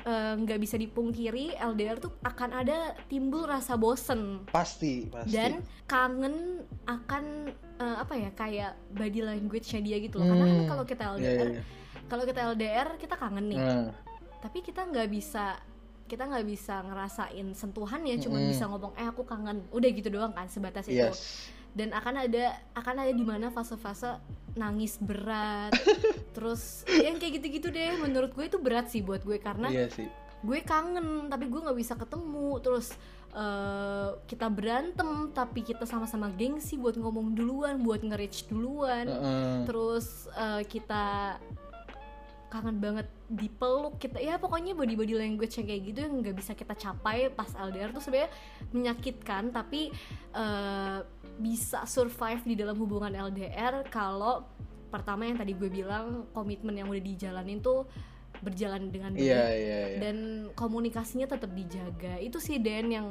eh, 0.00 0.34
nggak 0.34 0.56
bisa 0.58 0.74
dipungkiri 0.74 1.52
LDR 1.54 1.96
tuh 1.98 2.16
akan 2.20 2.50
ada 2.58 2.76
timbul 3.04 3.44
rasa 3.44 3.74
bosen 3.74 4.48
Pasti, 4.48 5.04
pasti. 5.06 5.28
dan 5.30 5.60
kangen 5.84 6.60
akan 6.84 7.24
eh, 7.52 7.96
apa 7.98 8.14
ya 8.14 8.30
kayak 8.30 8.72
body 8.90 9.20
language-nya 9.22 9.80
dia 9.80 9.96
gitu 9.98 10.16
loh 10.16 10.26
karena 10.26 10.44
kan 10.46 10.56
Hmm, 10.56 10.66
kalau 10.66 10.84
kita 10.84 11.04
Iya, 11.04 11.12
LDR 11.14 11.28
iya, 11.46 11.52
iya. 11.52 11.62
kalau 12.06 12.24
kita 12.24 12.40
LDR 12.48 12.88
kita 12.96 13.14
kangen 13.14 13.46
nih 13.46 13.60
Nah, 13.60 13.92
tapi 14.40 14.58
kita 14.60 14.84
nggak 14.84 15.08
bisa 15.08 15.56
kita 16.04 16.20
nggak 16.22 16.44
bisa 16.44 16.80
ngerasain 16.80 17.46
sentuhan 17.52 18.00
ya 18.02 18.16
cuma 18.18 18.36
Mm-mm. 18.36 18.48
bisa 18.50 18.64
ngomong 18.66 18.92
eh 18.94 19.04
aku 19.04 19.20
kangen 19.22 19.64
udah 19.70 19.88
gitu 19.90 20.08
doang 20.10 20.32
kan 20.32 20.44
sebatas 20.46 20.84
itu 20.86 21.00
yes. 21.00 21.48
Dan 21.74 21.90
akan 21.90 22.24
ada 22.24 22.44
akan 22.72 22.94
ada 23.02 23.12
di 23.12 23.22
mana 23.22 23.50
fase-fase 23.50 24.16
nangis 24.54 24.94
berat 24.96 25.74
terus 26.34 26.86
yang 26.88 27.18
kayak 27.18 27.42
gitu-gitu 27.42 27.68
deh 27.68 27.98
menurut 27.98 28.30
gue 28.30 28.46
itu 28.46 28.56
berat 28.56 28.86
sih 28.86 29.02
buat 29.02 29.20
gue 29.20 29.36
karena 29.36 29.66
Iya 29.66 29.90
sih. 29.90 30.06
gue 30.40 30.58
kangen 30.62 31.26
tapi 31.26 31.50
gue 31.50 31.58
nggak 31.58 31.74
bisa 31.74 31.94
ketemu 31.94 32.62
terus 32.62 32.94
eh, 33.34 34.10
kita 34.24 34.46
berantem 34.46 35.34
tapi 35.34 35.60
kita 35.60 35.82
sama-sama 35.82 36.30
gengsi 36.30 36.78
buat 36.78 36.94
ngomong 36.94 37.34
duluan 37.34 37.82
buat 37.82 37.98
nge-reach 38.00 38.46
duluan 38.46 39.10
Heeh. 39.10 39.66
terus 39.66 40.30
eh, 40.30 40.62
kita 40.62 41.34
kangen 42.46 42.78
banget 42.78 43.10
dipeluk 43.26 43.98
kita 43.98 44.22
ya 44.22 44.38
pokoknya 44.38 44.78
body 44.78 44.94
body 44.94 45.18
language 45.18 45.58
yang 45.58 45.66
kayak 45.66 45.82
gitu 45.82 45.98
yang 46.06 46.22
nggak 46.22 46.36
bisa 46.38 46.54
kita 46.54 46.78
capai 46.78 47.26
pas 47.26 47.50
LDR 47.50 47.90
tuh 47.90 47.98
sebenarnya 47.98 48.30
menyakitkan 48.70 49.50
tapi 49.50 49.90
eh, 50.30 50.98
bisa 51.38 51.82
survive 51.84 52.42
di 52.46 52.54
dalam 52.54 52.78
hubungan 52.78 53.10
LDR 53.10 53.86
kalau 53.90 54.46
pertama 54.88 55.26
yang 55.26 55.34
tadi 55.34 55.58
gue 55.58 55.66
bilang 55.66 56.30
komitmen 56.30 56.78
yang 56.78 56.86
udah 56.86 57.02
dijalanin 57.02 57.58
tuh 57.58 57.82
berjalan 58.38 58.92
dengan 58.92 59.14
baik 59.14 59.24
Iya, 59.26 59.44
iya, 59.50 59.78
iya. 59.90 59.98
dan 59.98 60.16
komunikasinya 60.54 61.26
tetap 61.26 61.50
dijaga 61.50 62.20
itu 62.20 62.38
sih 62.38 62.60
Dan 62.62 62.92
yang 62.92 63.06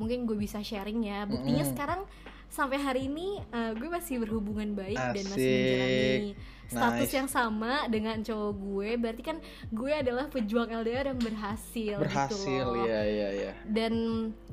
mungkin 0.00 0.26
gue 0.26 0.34
bisa 0.38 0.62
sharing 0.62 1.06
ya 1.06 1.26
buktinya 1.26 1.62
Mm-mm. 1.62 1.72
sekarang 1.74 2.00
sampai 2.48 2.80
hari 2.80 3.06
ini 3.12 3.42
eh, 3.52 3.72
gue 3.76 3.88
masih 3.92 4.24
berhubungan 4.24 4.72
baik 4.72 4.96
dan 4.96 5.24
masih 5.28 5.36
Asik. 5.36 5.58
menjalani 5.60 6.32
status 6.68 7.08
Nice. 7.08 7.16
yang 7.16 7.28
sama 7.28 7.72
dengan 7.88 8.16
cowok 8.20 8.52
gue 8.56 8.90
berarti 9.00 9.22
kan 9.24 9.36
gue 9.72 9.92
adalah 9.92 10.28
pejuang 10.28 10.68
LDR 10.68 11.12
yang 11.16 11.20
berhasil, 11.20 11.96
gitu 11.96 12.04
Berhasil, 12.04 12.64
loh 12.64 12.84
iya, 12.84 13.00
iya, 13.04 13.28
iya. 13.32 13.52
dan 13.68 13.92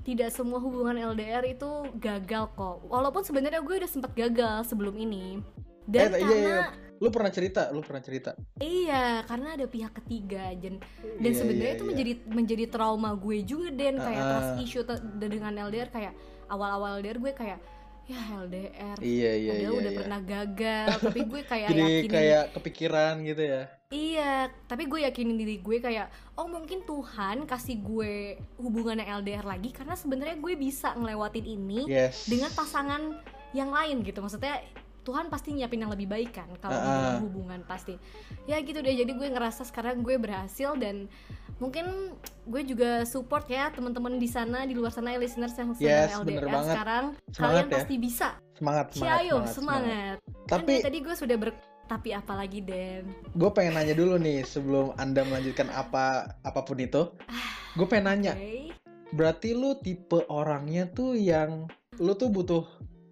tidak 0.05 0.29
semua 0.29 0.57
hubungan 0.57 0.93
LDR 0.93 1.41
itu 1.43 1.67
gagal 1.97 2.53
kok 2.53 2.85
walaupun 2.85 3.21
sebenarnya 3.21 3.59
gue 3.59 3.75
udah 3.75 3.89
sempat 3.89 4.13
gagal 4.13 4.63
sebelum 4.65 4.93
ini 4.95 5.41
dan 5.83 6.13
Eh, 6.13 6.17
iya, 6.17 6.23
karena 6.23 6.39
iya. 6.39 6.65
Lu 6.95 7.11
pernah 7.11 7.27
cerita, 7.27 7.67
lu 7.69 7.83
pernah 7.83 7.99
cerita. 7.99 8.39
Iya, 8.55 9.27
karena 9.27 9.59
ada 9.59 9.67
pihak 9.67 9.99
ketiga 9.99 10.47
dan 10.55 10.79
dan 11.19 11.27
Iya, 11.27 11.35
sebenarnya 11.35 11.67
iya, 11.67 11.75
itu 11.75 11.83
iya. 11.83 11.89
menjadi 11.91 12.13
menjadi 12.25 12.65
trauma 12.71 13.11
gue 13.13 13.43
juga 13.43 13.67
Den 13.69 13.99
kayak 13.99 14.15
Ah. 14.17 14.29
trust 14.31 14.51
issue 14.63 14.85
te- 14.87 15.03
dengan 15.19 15.51
LDR 15.59 15.91
kayak 15.91 16.15
awal-awal 16.47 16.97
LDR 16.97 17.19
gue 17.19 17.33
kayak 17.33 17.59
ya 18.05 18.21
LDR 18.39 18.97
Iya, 18.97 19.31
iya, 19.35 19.51
padahal 19.51 19.59
iya. 19.67 19.69
udah 19.75 19.91
iya. 19.91 19.99
pernah 19.99 20.19
gagal 20.23 20.87
tapi 21.03 21.19
gue 21.21 21.41
kayak 21.51 21.67
Jadi 21.67 21.81
yakinin 21.83 22.09
kayak 22.09 22.43
kepikiran 22.55 23.13
gitu 23.21 23.43
ya. 23.43 23.61
Iya 23.95 24.33
tapi 24.67 24.83
gue 24.85 24.99
yakinin 25.01 25.35
diri 25.35 25.55
gue 25.57 25.79
kayak 25.79 26.07
oh 26.35 26.45
mungkin 26.45 26.83
Tuhan 26.83 27.47
kasih 27.47 27.79
gue 27.79 28.13
hubungannya 28.57 29.07
LDR 29.15 29.47
lagi 29.47 29.71
karena 29.71 29.95
sebenarnya 29.95 30.35
gue 30.35 30.53
bisa 30.53 30.91
ngelewatin 30.93 31.45
ini 31.45 31.87
Yes. 31.87 32.27
dengan 32.27 32.51
pasangan 32.51 33.15
yang 33.51 33.71
lain 33.71 34.03
gitu. 34.03 34.19
Maksudnya 34.19 34.59
Tuhan 35.01 35.29
pasti 35.29 35.53
nyiapin 35.53 35.79
yang 35.79 35.93
lebih 35.93 36.09
baik 36.09 36.33
kan 36.33 36.49
kalau 36.59 36.75
Ah. 36.75 36.83
dalam 36.83 37.23
hubungan 37.23 37.61
pasti. 37.63 37.95
Ya 38.43 38.59
gitu 38.59 38.81
deh 38.81 38.91
jadi 38.91 39.07
gue 39.07 39.27
ngerasa 39.29 39.63
sekarang 39.63 40.01
gue 40.01 40.17
berhasil 40.17 40.75
dan 40.75 41.07
mungkin 41.55 42.11
gue 42.43 42.61
juga 42.65 43.05
support 43.05 43.47
ya 43.47 43.71
teman-teman 43.71 44.17
di 44.17 44.27
sana 44.27 44.67
di 44.67 44.75
luar 44.75 44.91
sana 44.91 45.15
listeners 45.15 45.55
yang 45.55 45.71
sedang 45.71 45.87
Yes, 46.03 46.19
LDR 46.19 46.43
sekarang. 46.67 47.05
Semangat 47.29 47.37
kalian 47.37 47.65
ya. 47.65 47.71
pasti 47.71 47.95
bisa. 47.95 48.27
Semangat, 48.51 48.85
semangat, 48.91 49.19
Ciayo 49.19 49.35
semangat, 49.39 49.53
semangat, 49.53 50.17
Kan 50.45 50.57
Tapi 50.59 50.71
dari 50.73 50.83
tadi 50.83 50.97
gue 50.99 51.15
sudah 51.15 51.37
ber 51.37 51.49
tapi 51.85 52.13
apalagi 52.17 52.65
Den 52.65 53.05
gue 53.37 53.49
pengen 53.53 53.77
nanya 53.77 53.93
dulu 53.93 54.17
nih 54.17 54.41
sebelum 54.41 54.97
anda 54.97 55.21
melanjutkan 55.25 55.69
apa 55.69 56.35
apa 56.41 56.59
pun 56.65 56.81
itu. 56.81 57.13
Gue 57.75 57.85
pengen 57.91 58.07
nanya, 58.07 58.33
Oke. 58.39 58.71
berarti 59.11 59.51
lu 59.51 59.75
tipe 59.83 60.23
orangnya 60.31 60.87
tuh 60.87 61.11
yang 61.19 61.67
lu 61.99 62.15
tuh 62.15 62.31
butuh 62.31 62.63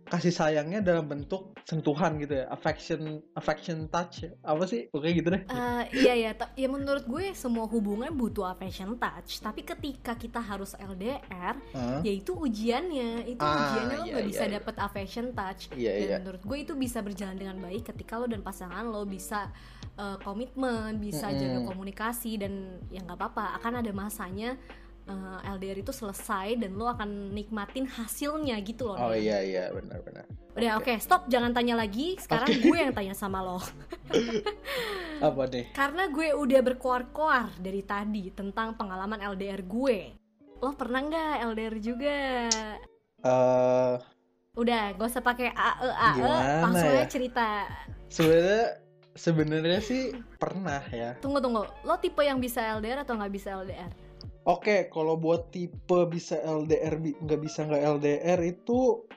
kasih 0.07 0.31
sayangnya 0.31 0.79
dalam 0.79 1.07
bentuk 1.07 1.52
sentuhan 1.63 2.19
gitu 2.19 2.43
ya, 2.43 2.45
affection, 2.51 3.23
affection 3.33 3.87
touch, 3.87 4.27
apa 4.43 4.63
sih? 4.67 4.91
Oke 4.91 5.15
gitu 5.15 5.31
deh. 5.31 5.41
Eh, 5.47 5.83
iya 6.03 6.13
ya, 6.13 6.31
ya 6.53 6.67
menurut 6.67 7.07
gue 7.07 7.31
semua 7.33 7.65
hubungan 7.65 8.11
butuh 8.11 8.47
affection 8.51 8.99
touch. 8.99 9.39
Tapi 9.39 9.63
ketika 9.63 10.13
kita 10.19 10.43
harus 10.43 10.75
LDR, 10.75 11.55
Hah? 11.73 12.03
yaitu 12.03 12.35
ujiannya 12.35 13.23
itu 13.25 13.41
Ah, 13.41 13.55
ujiannya 13.71 13.97
lo 13.97 14.05
iya, 14.05 14.13
nggak 14.13 14.25
iya, 14.27 14.31
bisa 14.31 14.45
iya. 14.45 14.53
dapet 14.59 14.75
affection 14.77 15.25
touch 15.31 15.61
Iya 15.73 15.91
dan 15.91 16.03
iya. 16.03 16.17
menurut 16.21 16.41
gue 16.43 16.57
itu 16.59 16.73
bisa 16.75 16.99
berjalan 16.99 17.37
dengan 17.39 17.57
baik 17.59 17.83
ketika 17.93 18.19
lo 18.19 18.25
dan 18.27 18.41
pasangan 18.43 18.83
lo 18.87 19.03
bisa 19.07 19.49
uh, 19.97 20.17
komitmen 20.21 20.99
bisa 20.99 21.29
Mm-mm. 21.31 21.39
jaga 21.39 21.59
komunikasi 21.69 22.31
dan 22.37 22.83
ya 22.91 23.01
nggak 23.01 23.17
apa-apa 23.17 23.57
akan 23.61 23.73
ada 23.81 23.91
masanya 23.95 24.59
uh, 25.05 25.39
LDR 25.53 25.79
itu 25.79 25.89
selesai 25.89 26.55
dan 26.55 26.73
lo 26.73 26.87
akan 26.87 27.31
nikmatin 27.31 27.85
hasilnya 27.85 28.55
gitu 28.61 28.87
loh 28.87 28.97
Oh 28.97 29.11
iya 29.11 29.39
iya 29.39 29.69
benar-benar. 29.69 30.25
udah 30.53 30.71
oke 30.77 30.93
stop 30.97 31.25
jangan 31.25 31.49
tanya 31.49 31.73
lagi 31.73 32.13
sekarang 32.17 32.49
gue 32.61 32.77
yang 32.77 32.93
tanya 32.93 33.13
sama 33.13 33.39
lo 33.39 33.57
Apa 35.23 35.47
nih? 35.47 35.71
karena 35.71 36.07
gue 36.07 36.29
udah 36.31 36.61
berkoar-koar 36.61 37.47
dari 37.57 37.81
tadi 37.81 38.29
tentang 38.29 38.75
pengalaman 38.75 39.23
LDR 39.23 39.61
gue 39.61 40.13
lo 40.59 40.71
pernah 40.73 41.01
nggak 41.01 41.33
LDR 41.49 41.75
juga 41.77 42.17
Eh 43.19 43.95
Udah, 44.53 44.93
gak 44.93 45.09
usah 45.09 45.25
pakai 45.25 45.49
AE 45.49 45.89
AE, 45.89 46.21
langsung 46.61 46.85
ya? 46.85 46.93
aja 46.93 47.05
cerita. 47.09 47.47
sebenarnya 48.05 48.63
sebenarnya 49.11 49.79
sih 49.81 50.01
pernah 50.37 50.77
ya. 50.89 51.17
Tunggu 51.17 51.41
tunggu, 51.41 51.65
lo 51.65 51.95
tipe 51.97 52.21
yang 52.21 52.37
bisa 52.37 52.61
LDR 52.77 53.01
atau 53.01 53.17
nggak 53.17 53.33
bisa 53.33 53.57
LDR? 53.57 53.89
Oke, 54.43 54.91
kalau 54.91 55.15
buat 55.15 55.55
tipe 55.55 56.03
bisa 56.11 56.35
LDR 56.43 56.99
nggak 56.99 57.39
bisa 57.39 57.63
nggak 57.63 57.83
LDR 57.99 58.39
itu 58.43 59.07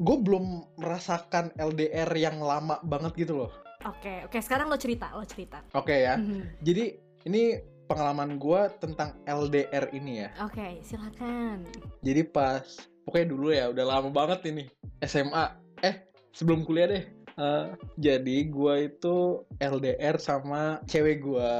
gue 0.00 0.16
belum 0.24 0.64
merasakan 0.80 1.52
LDR 1.60 2.08
yang 2.16 2.40
lama 2.40 2.80
banget 2.80 3.28
gitu 3.28 3.44
loh. 3.44 3.52
Oke, 3.84 4.24
oke. 4.24 4.40
Sekarang 4.40 4.72
lo 4.72 4.80
cerita, 4.80 5.12
lo 5.12 5.28
cerita. 5.28 5.60
Oke 5.76 6.08
ya. 6.08 6.16
Mhm. 6.16 6.64
Jadi 6.64 6.84
ini 7.28 7.60
pengalaman 7.84 8.40
gue 8.40 8.60
tentang 8.80 9.20
LDR 9.28 9.92
ini 9.92 10.24
ya. 10.24 10.32
Oke, 10.40 10.80
silakan. 10.80 11.68
Jadi 12.00 12.24
pas 12.24 12.64
pokoknya 13.04 13.28
dulu 13.28 13.48
ya 13.52 13.68
udah 13.68 13.84
lama 13.84 14.08
banget 14.08 14.48
ini 14.48 14.64
SMA. 15.04 15.60
Eh 15.84 16.08
sebelum 16.32 16.64
kuliah 16.64 16.88
deh. 16.88 17.04
Eh, 17.34 17.66
jadi 17.98 18.36
gue 18.48 18.74
itu 18.88 19.44
LDR 19.60 20.16
sama 20.16 20.80
cewek 20.88 21.20
gue. 21.20 21.52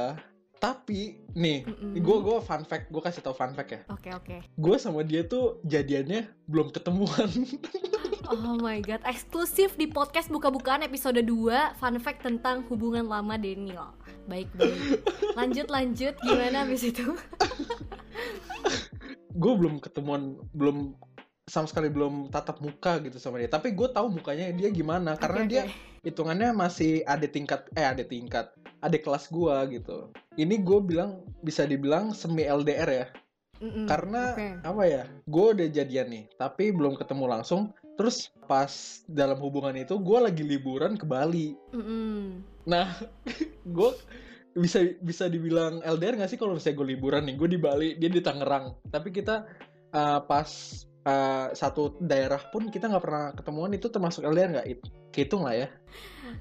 Tapi 0.65 1.13
nih, 1.37 1.61
gue 2.01 2.17
gue 2.25 2.37
fun 2.41 2.65
fact, 2.65 2.89
gue 2.89 2.97
kasih 2.97 3.21
tau 3.21 3.37
fun 3.37 3.53
fact 3.53 3.69
ya. 3.69 3.81
Oke 3.93 4.09
oke. 4.09 4.41
gue 4.41 4.75
sama 4.81 5.05
dia 5.05 5.21
tuh 5.21 5.61
jadiannya 5.61 6.25
belum 6.49 6.73
ketemuan. 6.73 7.29
Oh 8.25 8.57
my 8.57 8.81
god, 8.81 9.05
eksklusif 9.05 9.77
di 9.77 9.85
podcast 9.85 10.33
buka-bukaan 10.33 10.81
episode 10.81 11.21
2 11.21 11.77
Fun 11.77 12.01
fact 12.01 12.25
tentang 12.25 12.65
hubungan 12.73 13.05
lama 13.05 13.37
Daniel 13.37 13.93
Baik, 14.25 14.49
baik 14.57 15.05
Lanjut, 15.37 15.69
lanjut, 15.69 16.17
gimana 16.25 16.65
abis 16.65 16.89
itu? 16.89 17.05
gue 19.41 19.53
belum 19.53 19.77
ketemuan, 19.77 20.41
belum 20.57 20.97
sama 21.45 21.69
sekali 21.69 21.93
belum 21.93 22.33
tatap 22.33 22.65
muka 22.65 22.97
gitu 23.05 23.21
sama 23.21 23.37
dia. 23.37 23.51
Tapi 23.51 23.77
gue 23.77 23.85
tahu 23.93 24.09
mukanya 24.09 24.49
dia 24.49 24.73
gimana 24.73 25.13
karena 25.13 25.45
Oke, 25.45 25.51
dia 25.53 25.63
hitungannya 26.01 26.49
masih 26.57 27.05
ada 27.05 27.29
tingkat 27.29 27.69
eh 27.77 27.85
ada 27.85 28.01
tingkat, 28.01 28.49
ada 28.85 28.97
kelas 29.01 29.33
gue 29.33 29.81
gitu. 29.81 30.13
Ini 30.37 30.61
gue 30.61 30.79
bilang 30.85 31.25
bisa 31.41 31.65
dibilang 31.65 32.13
semi 32.13 32.45
LDR 32.45 32.89
ya. 32.89 33.07
Mm-mm, 33.63 33.87
Karena 33.87 34.35
oke. 34.35 34.47
apa 34.61 34.83
ya? 34.85 35.03
Gue 35.25 35.55
udah 35.57 35.67
jadian 35.71 36.07
nih, 36.11 36.23
tapi 36.37 36.69
belum 36.69 36.99
ketemu 36.99 37.25
langsung. 37.25 37.73
Terus 37.95 38.29
pas 38.45 39.01
dalam 39.07 39.39
hubungan 39.39 39.73
itu 39.73 39.95
gue 39.97 40.19
lagi 40.19 40.43
liburan 40.43 40.99
ke 40.99 41.07
Bali. 41.07 41.55
Mm-mm. 41.73 42.43
Nah, 42.67 42.93
gue 43.77 43.91
bisa 44.55 44.83
bisa 45.03 45.27
dibilang 45.27 45.83
LDR 45.83 46.15
nggak 46.15 46.31
sih 46.31 46.39
kalau 46.39 46.55
misalnya 46.55 46.77
gue 46.83 46.87
liburan 46.93 47.23
nih, 47.25 47.35
gue 47.39 47.49
di 47.55 47.59
Bali, 47.59 47.89
dia 47.97 48.11
di 48.11 48.21
Tangerang. 48.21 48.75
Tapi 48.91 49.09
kita 49.15 49.47
uh, 49.95 50.19
pas 50.27 50.49
uh, 51.07 51.47
satu 51.55 51.95
daerah 52.03 52.43
pun 52.51 52.67
kita 52.67 52.91
nggak 52.91 53.03
pernah 53.03 53.25
ketemuan 53.31 53.71
itu 53.71 53.87
termasuk 53.87 54.27
LDR 54.27 54.61
nggak? 54.61 54.67
It- 54.67 54.91
Kehitung 55.15 55.47
lah 55.47 55.55
ya, 55.55 55.67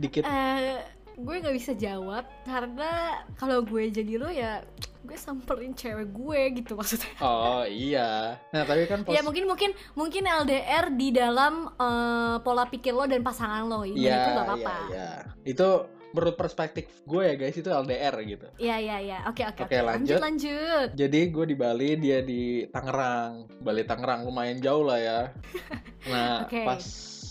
dikit. 0.02 0.26
Eh, 0.26 0.82
gue 1.16 1.34
nggak 1.36 1.54
bisa 1.54 1.72
jawab 1.72 2.26
karena 2.42 2.90
kalau 3.34 3.62
gue 3.62 3.86
jadi 3.88 4.14
lo 4.16 4.26
ya 4.26 4.66
gue 5.00 5.14
samperin 5.14 5.70
cewek 5.70 6.10
gue 6.10 6.40
gitu 6.56 6.74
maksudnya 6.74 7.12
Oh 7.20 7.62
iya. 7.62 8.40
Nah 8.48 8.62
tapi 8.62 8.84
kan 8.84 9.02
pos- 9.02 9.12
ya 9.12 9.20
mungkin 9.20 9.44
mungkin 9.44 9.70
mungkin 9.92 10.24
LDR 10.24 10.90
di 10.90 11.08
dalam 11.10 11.68
eh, 11.70 12.36
pola 12.40 12.64
pikir 12.64 12.90
lo 12.90 13.04
dan 13.04 13.20
pasangan 13.20 13.62
lo 13.62 13.84
ini 13.84 14.00
Iya, 14.00 14.16
itu 14.16 14.28
gak 14.32 14.46
apa-apa 14.48 14.76
iya. 14.88 15.10
Itu 15.44 15.68
menurut 16.10 16.34
perspektif 16.34 16.86
gue 17.04 17.22
ya 17.22 17.34
guys 17.34 17.52
itu 17.52 17.68
LDR 17.68 18.14
gitu. 18.24 18.46
Iya 18.56 18.76
iya 18.78 18.96
iya 18.98 19.18
oke 19.26 19.42
oke 19.44 19.60
Oke, 19.62 19.76
lanjut 19.76 20.16
lanjut. 20.16 20.18
lanjut 20.18 20.88
Jadi 20.94 21.20
gue 21.28 21.44
di 21.44 21.54
Bali, 21.54 21.90
dia 21.96 22.18
di 22.20 22.42
Tangerang. 22.66 23.50
Bali 23.58 23.82
Tangerang 23.82 24.24
lumayan 24.24 24.58
jauh 24.58 24.82
lah 24.82 24.98
ya. 24.98 25.20
Nah 26.06 26.44
Oke. 26.44 26.62
pas 26.62 26.84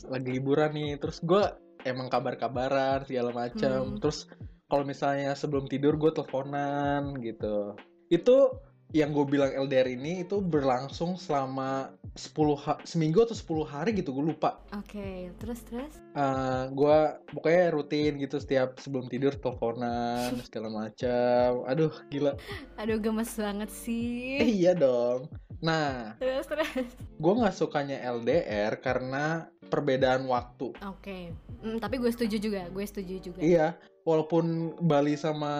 lagi 0.05 0.29
liburan 0.29 0.71
nih, 0.71 0.97
terus 0.97 1.21
gue 1.21 1.43
emang 1.83 2.07
kabar-kabaran 2.11 3.05
segala 3.07 3.31
macam. 3.31 3.95
Hmm. 3.95 3.99
Terus 3.99 4.27
kalau 4.67 4.83
misalnya 4.87 5.37
sebelum 5.37 5.69
tidur 5.69 5.95
gue 5.99 6.11
teleponan 6.11 7.19
gitu. 7.21 7.77
Itu 8.09 8.57
yang 8.93 9.09
gue 9.09 9.25
bilang 9.25 9.49
LDR 9.49 9.89
ini 9.89 10.21
itu 10.21 10.37
berlangsung 10.37 11.17
selama 11.17 11.89
10 12.13 12.53
ha- 12.55 12.77
seminggu 12.85 13.25
atau 13.25 13.33
10 13.33 13.65
hari 13.65 13.97
gitu 13.97 14.13
gue 14.13 14.21
lupa. 14.29 14.61
oke 14.69 15.33
terus 15.41 15.65
terus 15.65 15.93
Eh 16.13 16.63
gue 16.69 16.97
pokoknya 17.33 17.73
rutin 17.73 18.21
gitu 18.21 18.37
setiap 18.37 18.77
sebelum 18.77 19.09
tidur 19.09 19.33
teleponan 19.33 20.37
segala 20.45 20.69
macam. 20.69 21.65
Aduh 21.65 21.89
gila. 22.07 22.37
aduh 22.77 23.01
gemes 23.01 23.33
banget 23.33 23.69
Eh, 23.69 23.81
sih 23.81 24.37
iya 24.61 24.77
dong. 24.77 25.25
Nah, 25.57 26.13
terus 26.19 26.45
terus 26.45 26.69
gue 27.17 27.33
nggak 27.33 27.55
sukanya 27.55 27.97
LDR 28.05 28.77
karena 28.77 29.49
perbedaan 29.67 30.29
waktu. 30.29 30.69
oke 30.79 31.19
Hmm, 31.63 31.79
tapi 31.79 31.95
gue 31.95 32.11
setuju 32.11 32.37
juga 32.37 32.67
gue 32.69 32.83
setuju 32.83 33.13
juga 33.23 33.39
Iya, 33.39 33.67
walaupun 34.03 34.75
Bali 34.83 35.15
sama 35.15 35.55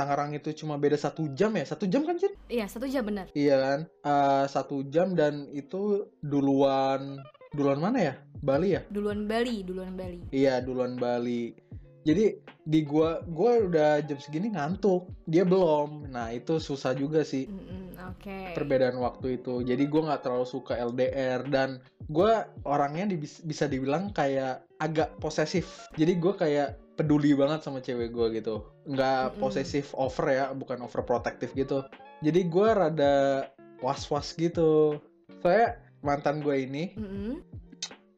Tangerang 0.00 0.32
itu 0.32 0.56
cuma 0.56 0.74
beda 0.74 0.96
satu 0.96 1.28
jam 1.30 1.52
ya, 1.52 1.62
satu 1.62 1.84
jam 1.84 2.00
kan 2.02 2.16
Cin? 2.16 2.32
iya 2.48 2.64
satu 2.64 2.88
jam 2.88 3.04
benar 3.04 3.28
Iya 3.30 3.56
kan, 3.58 3.80
Eh, 3.84 4.44
satu 4.48 4.80
jam 4.86 5.12
dan 5.12 5.44
itu 5.52 6.08
duluan 6.24 7.20
duluan 7.52 7.76
mana 7.78 7.98
ya? 8.00 8.14
Bali 8.40 8.72
ya? 8.72 8.80
duluan 8.88 9.28
Bali 9.28 9.60
duluan 9.60 9.92
Bali 9.92 10.24
Iya, 10.30 10.58
duluan 10.58 10.96
Bali. 10.96 11.52
Jadi 12.00 12.32
di 12.64 12.80
gua 12.80 13.20
gua 13.22 13.60
udah 13.60 14.00
jam 14.00 14.16
segini 14.16 14.48
ngantuk, 14.48 15.12
dia 15.26 15.44
belum. 15.44 16.08
Nah 16.08 16.32
itu 16.32 16.56
susah 16.56 16.96
juga 16.96 17.20
sih. 17.20 17.44
Mm-mm, 17.44 18.00
oke 18.00 18.56
perbedaan 18.56 18.96
waktu 18.96 19.36
itu 19.36 19.60
jadi 19.60 19.84
gue 19.84 20.02
nggak 20.02 20.22
terlalu 20.22 20.48
suka 20.48 20.72
LDR 20.74 21.44
dan 21.44 21.76
gue 22.02 22.32
orangnya 22.64 23.04
di- 23.06 23.20
bisa 23.20 23.68
dibilang 23.68 24.08
kayak 24.10 24.64
agak 24.76 25.20
posesif 25.20 25.84
jadi 25.94 26.16
gue 26.16 26.32
kayak 26.34 26.68
peduli 27.00 27.32
banget 27.32 27.64
sama 27.64 27.80
cewek 27.80 28.12
gue 28.12 28.44
gitu 28.44 28.60
nggak 28.84 29.32
Mm-mm. 29.32 29.40
posesif 29.40 29.96
over 29.96 30.28
ya 30.28 30.52
bukan 30.52 30.84
overprotective 30.84 31.56
gitu 31.56 31.80
jadi 32.20 32.40
gue 32.44 32.68
rada 32.76 33.48
was 33.80 34.04
was 34.12 34.36
gitu 34.36 35.00
soalnya 35.40 35.80
mantan 36.04 36.44
gue 36.44 36.68
ini 36.68 36.92
Mm-mm. 37.00 37.40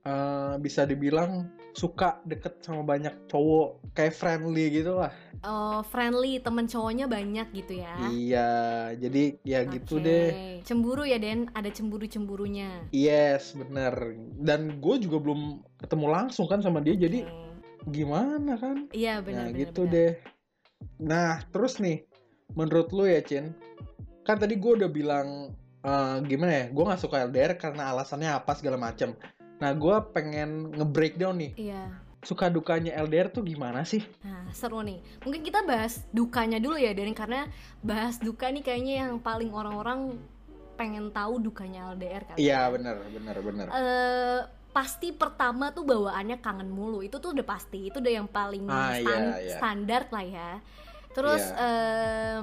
eh, 0.03 0.55
bisa 0.59 0.83
dibilang 0.83 1.47
suka 1.79 2.19
deket 2.27 2.59
sama 2.67 2.83
banyak 2.83 3.15
cowok 3.31 3.95
kayak 3.95 4.19
friendly 4.19 4.67
gitu 4.83 4.99
lah 4.99 5.15
Oh, 5.43 5.83
friendly 5.83 6.39
temen 6.39 6.71
cowoknya 6.71 7.11
banyak 7.11 7.51
gitu 7.51 7.83
ya 7.83 7.99
iya 8.11 8.51
jadi 8.95 9.43
ya 9.43 9.67
gitu 9.67 9.99
Oke. 9.99 10.07
deh 10.07 10.31
Cemburu 10.63 11.03
ya 11.03 11.19
Den, 11.19 11.51
ada 11.59 11.67
cemburu-cemburunya. 11.75 12.87
Yes, 12.95 13.51
bener. 13.59 14.15
Dan 14.39 14.79
gue 14.79 14.97
juga 15.03 15.19
belum 15.19 15.59
ketemu 15.75 16.07
langsung 16.07 16.47
kan 16.47 16.63
sama 16.63 16.79
dia, 16.79 16.95
jadi 16.95 17.27
Oke. 17.27 17.42
Gimana 17.87 18.55
kan? 18.57 18.87
Iya 18.91 19.19
benar 19.23 19.47
nah 19.47 19.51
benar. 19.51 19.61
gitu 19.61 19.83
benar. 19.87 19.95
deh. 19.95 20.13
Nah 21.03 21.31
terus 21.51 21.79
nih, 21.79 22.07
menurut 22.55 22.91
lu 22.91 23.07
ya 23.07 23.23
Cin, 23.23 23.55
kan 24.23 24.39
tadi 24.39 24.55
gue 24.57 24.73
udah 24.79 24.91
bilang 24.91 25.51
eh, 25.83 26.17
gimana 26.27 26.53
ya? 26.53 26.65
Gue 26.71 26.85
nggak 26.87 27.03
suka 27.03 27.27
LDR 27.27 27.59
karena 27.59 27.91
alasannya 27.91 28.31
apa 28.31 28.53
segala 28.55 28.79
macem. 28.79 29.15
Nah 29.59 29.71
gue 29.75 29.97
pengen 30.11 30.75
nge-breakdown 30.75 31.39
nih, 31.39 31.53
Iya. 31.71 31.83
suka 32.23 32.51
dukanya 32.51 32.95
LDR 32.99 33.31
tuh 33.31 33.43
gimana 33.43 33.83
sih? 33.83 34.03
Nah, 34.23 34.47
seru 34.51 34.83
nih. 34.83 34.99
Mungkin 35.23 35.43
kita 35.43 35.63
bahas 35.63 36.03
dukanya 36.11 36.59
dulu 36.59 36.75
ya, 36.79 36.91
Den, 36.95 37.15
karena 37.15 37.47
bahas 37.79 38.19
duka 38.19 38.51
nih 38.51 38.63
kayaknya 38.63 38.95
yang 39.07 39.23
paling 39.23 39.51
orang-orang 39.51 40.19
pengen 40.75 41.15
tahu 41.15 41.39
dukanya 41.39 41.95
LDR 41.95 42.27
kali. 42.27 42.39
Iya 42.43 42.67
ya. 42.67 42.73
bener, 42.75 42.95
bener, 43.07 43.37
bener. 43.39 43.67
Pasti 44.73 45.13
pertama 45.13 45.69
tuh 45.69 45.85
bawaannya 45.85 46.37
kangen 46.39 46.69
mulu. 46.69 47.01
Itu 47.01 47.17
tuh 47.17 47.33
udah 47.33 47.45
pasti. 47.45 47.87
Itu 47.87 48.01
udah 48.01 48.13
yang 48.15 48.27
paling 48.27 48.65
Ah, 48.67 48.97
iya, 48.97 49.01
stan- 49.01 49.35
iya. 49.39 49.57
standar 49.57 50.03
lah 50.09 50.25
ya. 50.25 50.51
Terus 51.13 51.45
Iya. 51.47 51.69
em, 52.41 52.43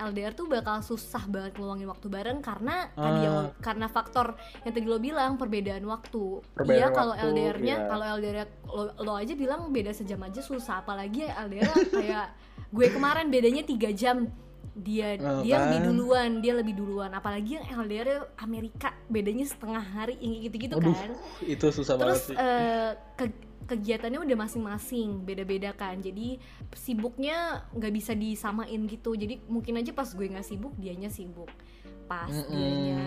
LDR 0.00 0.32
tuh 0.32 0.48
bakal 0.48 0.80
susah 0.80 1.28
banget 1.28 1.52
ngeluangin 1.54 1.84
waktu 1.84 2.08
bareng 2.08 2.40
karena 2.40 2.88
tadi 2.90 3.04
Ah. 3.12 3.22
yang 3.22 3.34
lo- 3.36 3.52
karena 3.60 3.86
faktor 3.86 4.32
yang 4.62 4.72
tadi 4.72 4.86
lo 4.86 4.96
bilang 4.96 5.36
perbedaan 5.36 5.84
waktu. 5.84 6.40
Perbedaan 6.50 6.80
Iya 6.80 6.88
kalau 6.90 7.12
LDR-nya 7.14 7.76
iya. 7.76 7.84
kalau 7.84 8.04
LDR 8.10 8.48
lo, 8.64 8.82
lo 8.96 9.12
aja 9.14 9.34
bilang 9.34 9.68
beda 9.68 9.92
sejam 9.92 10.16
aja 10.18 10.40
susah 10.40 10.80
apalagi 10.80 11.22
ya 11.22 11.36
LDR 11.44 11.68
kayak 11.92 12.26
gue 12.66 12.86
kemarin 12.88 13.28
bedanya 13.28 13.60
tiga 13.60 13.92
jam 13.92 14.32
dia 14.72 15.18
Oh, 15.18 15.42
dia 15.42 15.56
kan? 15.56 15.66
lebih 15.66 15.80
duluan 15.84 16.30
dia 16.38 16.52
lebih 16.54 16.74
duluan 16.74 17.10
apalagi 17.10 17.58
yang 17.58 17.66
LDR 17.80 18.08
Amerika 18.36 18.94
bedanya 19.06 19.42
setengah 19.42 19.82
hari 19.82 20.14
yang 20.16 20.38
gitu-gitu 20.40 20.74
Aduh, 20.74 20.94
kan 20.94 21.10
Itu 21.42 21.66
susah 21.68 21.94
banget 21.94 22.06
terus 22.06 22.22
sih. 22.24 22.36
eh, 22.36 22.90
ke- 23.14 23.38
kegiatannya 23.66 24.18
udah 24.20 24.36
masing-masing 24.40 25.22
beda-beda 25.22 25.70
kan 25.72 25.98
jadi 25.98 26.38
sibuknya 26.74 27.62
nggak 27.70 27.92
bisa 27.92 28.12
disamain 28.12 28.80
gitu 28.84 29.14
jadi 29.14 29.38
mungkin 29.46 29.78
aja 29.78 29.90
pas 29.90 30.10
gue 30.10 30.26
nggak 30.26 30.42
sibuk 30.42 30.74
dianya 30.74 31.06
sibuk 31.06 31.50
pas 32.06 32.26
Mm-mm. 32.26 32.50
dianya 32.50 33.02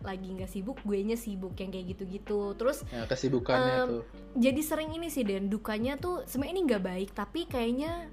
lagi 0.00 0.32
nggak 0.32 0.48
sibuk 0.48 0.80
gue 0.80 0.96
nya 1.02 1.12
sibuk 1.12 1.52
yang 1.54 1.68
kayak 1.68 1.92
gitu-gitu 1.92 2.56
terus 2.56 2.80
Ya, 2.88 3.04
kesibukannya 3.04 3.74
em, 3.78 3.88
tuh. 3.90 4.02
jadi 4.34 4.60
sering 4.60 4.90
ini 4.90 5.12
sih 5.12 5.20
dan 5.20 5.52
dukanya 5.52 6.00
tuh 6.00 6.24
sebenarnya 6.24 6.54
ini 6.54 6.62
nggak 6.64 6.84
baik 6.86 7.10
tapi 7.12 7.44
kayaknya 7.44 8.08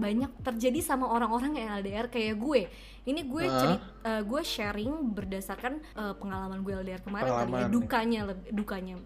banyak 0.00 0.30
terjadi 0.40 0.80
sama 0.80 1.06
orang-orang 1.06 1.52
yang 1.54 1.76
LDR 1.78 2.08
kayak 2.08 2.34
gue 2.34 2.66
ini 3.02 3.20
gue 3.22 3.44
Ah. 3.44 3.54
cerit 3.54 3.82
eh, 4.02 4.22
gue 4.22 4.42
sharing 4.42 4.92
berdasarkan 5.12 5.72
eh, 5.78 6.14
pengalaman 6.16 6.60
gue 6.60 6.72
LDR 6.74 7.00
kemarin 7.00 7.28
kali 7.30 7.52
ya 7.54 7.68
dukanya 7.68 8.20
dukanya 8.50 8.96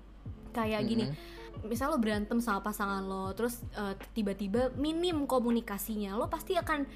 kayak 0.51 0.81
gini 0.85 1.05
Mm-mm. 1.05 1.67
misal 1.67 1.91
lo 1.91 1.99
berantem 1.99 2.39
sama 2.39 2.63
pasangan 2.63 3.03
lo 3.03 3.31
terus 3.33 3.59
eh, 3.73 3.95
tiba-tiba 4.13 4.71
minim 4.75 5.25
komunikasinya 5.25 6.15
lo 6.15 6.27
pasti 6.27 6.55
akan 6.55 6.87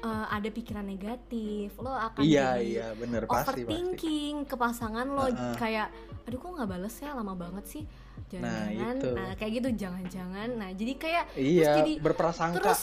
eh, 0.00 0.26
ada 0.28 0.48
pikiran 0.48 0.82
negatif 0.82 1.76
lo 1.76 1.92
akan 1.92 2.20
Iya, 2.20 2.56
jadi 2.56 2.64
iya, 2.66 2.86
bener. 2.92 3.22
Pasti, 3.22 3.36
pasti. 3.52 3.62
overthinking 3.62 4.34
ke 4.44 4.54
pasangan 4.54 5.06
lo 5.06 5.24
Heeh. 5.24 5.54
kayak 5.56 5.88
aduh 6.22 6.38
kok 6.38 6.50
nggak 6.54 6.70
bales 6.70 6.96
ya 6.96 7.12
lama 7.12 7.34
banget 7.34 7.64
sih 7.66 7.84
jangan-jangan 8.32 8.96
itu. 8.96 9.08
nah, 9.12 9.32
kayak 9.34 9.52
gitu 9.52 9.68
jangan-jangan 9.78 10.48
nah 10.54 10.70
jadi 10.70 10.92
kayak 10.94 11.24
Iya, 11.34 11.70
jadi- 11.78 11.98
berprasangka. 11.98 12.56
terus 12.58 12.82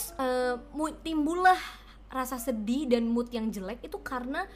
mu- 0.70 0.94
timbullah 0.96 1.58
rasa 2.06 2.36
sedih 2.36 2.86
dan 2.86 3.06
mood 3.06 3.28
yang 3.28 3.48
jelek 3.48 3.82
itu 3.82 3.98
karena 3.98 4.46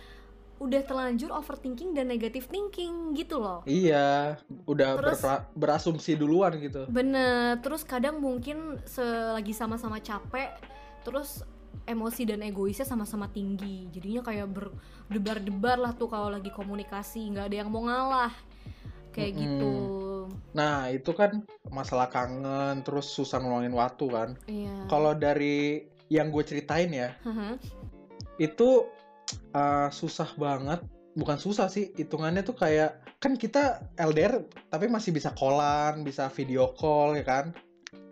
udah 0.56 0.80
terlanjur 0.80 1.30
overthinking 1.30 1.92
dan 1.92 2.06
negative 2.06 2.46
thinking 2.46 3.10
gitu 3.12 3.38
loh 3.38 3.62
Iya, 3.64 4.38
udah 4.64 4.90
Terus- 4.96 5.22
berasumsi 5.52 6.14
duluan 6.14 6.54
gitu. 6.56 6.86
Bener, 6.86 7.58
terus 7.58 7.82
kadang 7.82 8.18
mungkin 8.18 8.78
selagi 8.84 9.50
sama-sama 9.50 9.98
capek, 9.98 10.54
terus 11.02 11.42
emosi 11.84 12.22
dan 12.24 12.40
egoisnya 12.40 12.86
sama-sama 12.86 13.26
tinggi. 13.28 13.90
Jadinya 13.90 14.22
kayak 14.22 14.46
berdebar-debar 14.46 15.76
lah 15.76 15.92
tuh 15.92 16.06
kalau 16.06 16.30
lagi 16.30 16.48
komunikasi, 16.48 17.28
nggak 17.28 17.46
ada 17.46 17.56
yang 17.56 17.68
mau 17.68 17.82
ngalah. 17.82 18.32
Kayak 19.14 19.32
Mm-mm. 19.38 19.42
gitu. 19.42 19.72
Nah, 20.54 20.90
itu 20.90 21.10
kan 21.14 21.42
masalah 21.70 22.10
kangen, 22.10 22.82
terus 22.86 23.10
susah 23.10 23.42
ngeluangin 23.42 23.74
waktu 23.74 24.06
kan. 24.10 24.28
Iya. 24.46 24.74
Kalau 24.90 25.12
dari 25.14 25.86
yang 26.10 26.30
gue 26.30 26.44
ceritain 26.46 26.90
ya, 26.92 27.10
Haha. 27.26 27.58
itu 28.38 28.86
uh, 29.54 29.88
susah 29.90 30.30
banget. 30.38 30.82
Bukan 31.14 31.38
susah 31.38 31.70
sih, 31.70 31.94
hitungannya 31.94 32.42
tuh 32.42 32.58
kayak 32.58 32.98
kan 33.22 33.38
kita 33.38 33.86
LDR 33.96 34.42
tapi 34.66 34.90
masih 34.90 35.14
bisa 35.14 35.30
callan, 35.38 36.02
bisa 36.02 36.26
video 36.30 36.74
call 36.74 37.14
ya 37.14 37.24
kan. 37.26 37.54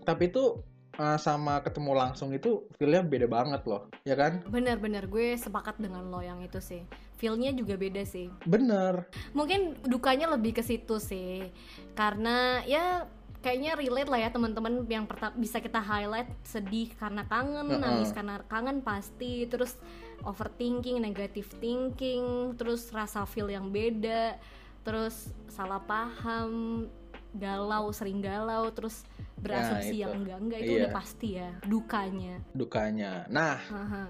Tapi 0.06 0.30
itu 0.30 0.62
uh, 0.98 1.18
sama 1.20 1.60
ketemu 1.64 1.92
langsung 1.96 2.32
itu 2.32 2.66
feel-nya 2.76 3.04
beda 3.04 3.26
banget 3.28 3.62
loh, 3.64 3.88
ya 4.04 4.16
kan? 4.18 4.44
Bener-bener 4.48 5.08
gue 5.08 5.36
sepakat 5.38 5.80
dengan 5.80 6.08
lo 6.08 6.20
yang 6.20 6.40
itu 6.44 6.58
sih. 6.60 6.82
Feel-nya 7.16 7.54
juga 7.54 7.78
beda 7.78 8.02
sih. 8.02 8.28
Bener. 8.44 9.06
Mungkin 9.32 9.86
dukanya 9.86 10.26
lebih 10.34 10.58
ke 10.58 10.62
situ 10.66 10.98
sih. 10.98 11.46
Karena 11.94 12.66
ya 12.66 13.06
kayaknya 13.42 13.74
relate 13.74 14.10
lah 14.10 14.20
ya 14.22 14.30
teman-teman 14.30 14.86
yang 14.86 15.04
bisa 15.34 15.58
kita 15.58 15.82
highlight 15.82 16.30
sedih 16.46 16.94
karena 16.94 17.26
kangen, 17.26 17.66
Heeh. 17.68 17.82
nangis 17.82 18.10
karena 18.14 18.38
kangen 18.46 18.80
pasti, 18.86 19.50
terus 19.50 19.76
overthinking, 20.22 21.02
negative 21.02 21.50
thinking, 21.58 22.54
terus 22.54 22.94
rasa 22.94 23.26
feel 23.26 23.50
yang 23.50 23.74
beda, 23.74 24.38
terus 24.86 25.34
salah 25.50 25.82
paham, 25.82 26.86
galau, 27.32 27.88
sering 27.90 28.20
galau, 28.20 28.68
terus 28.70 29.02
berasumsi 29.38 29.96
itu. 29.96 30.02
yang 30.04 30.12
enggak-enggak 30.22 30.58
itu 30.60 30.72
Iya. 30.72 30.80
udah 30.84 30.92
pasti 30.92 31.28
ya 31.34 31.50
dukanya. 31.64 32.34
Dukanya. 32.52 33.12
Nah, 33.26 33.56
Haha. 33.58 34.04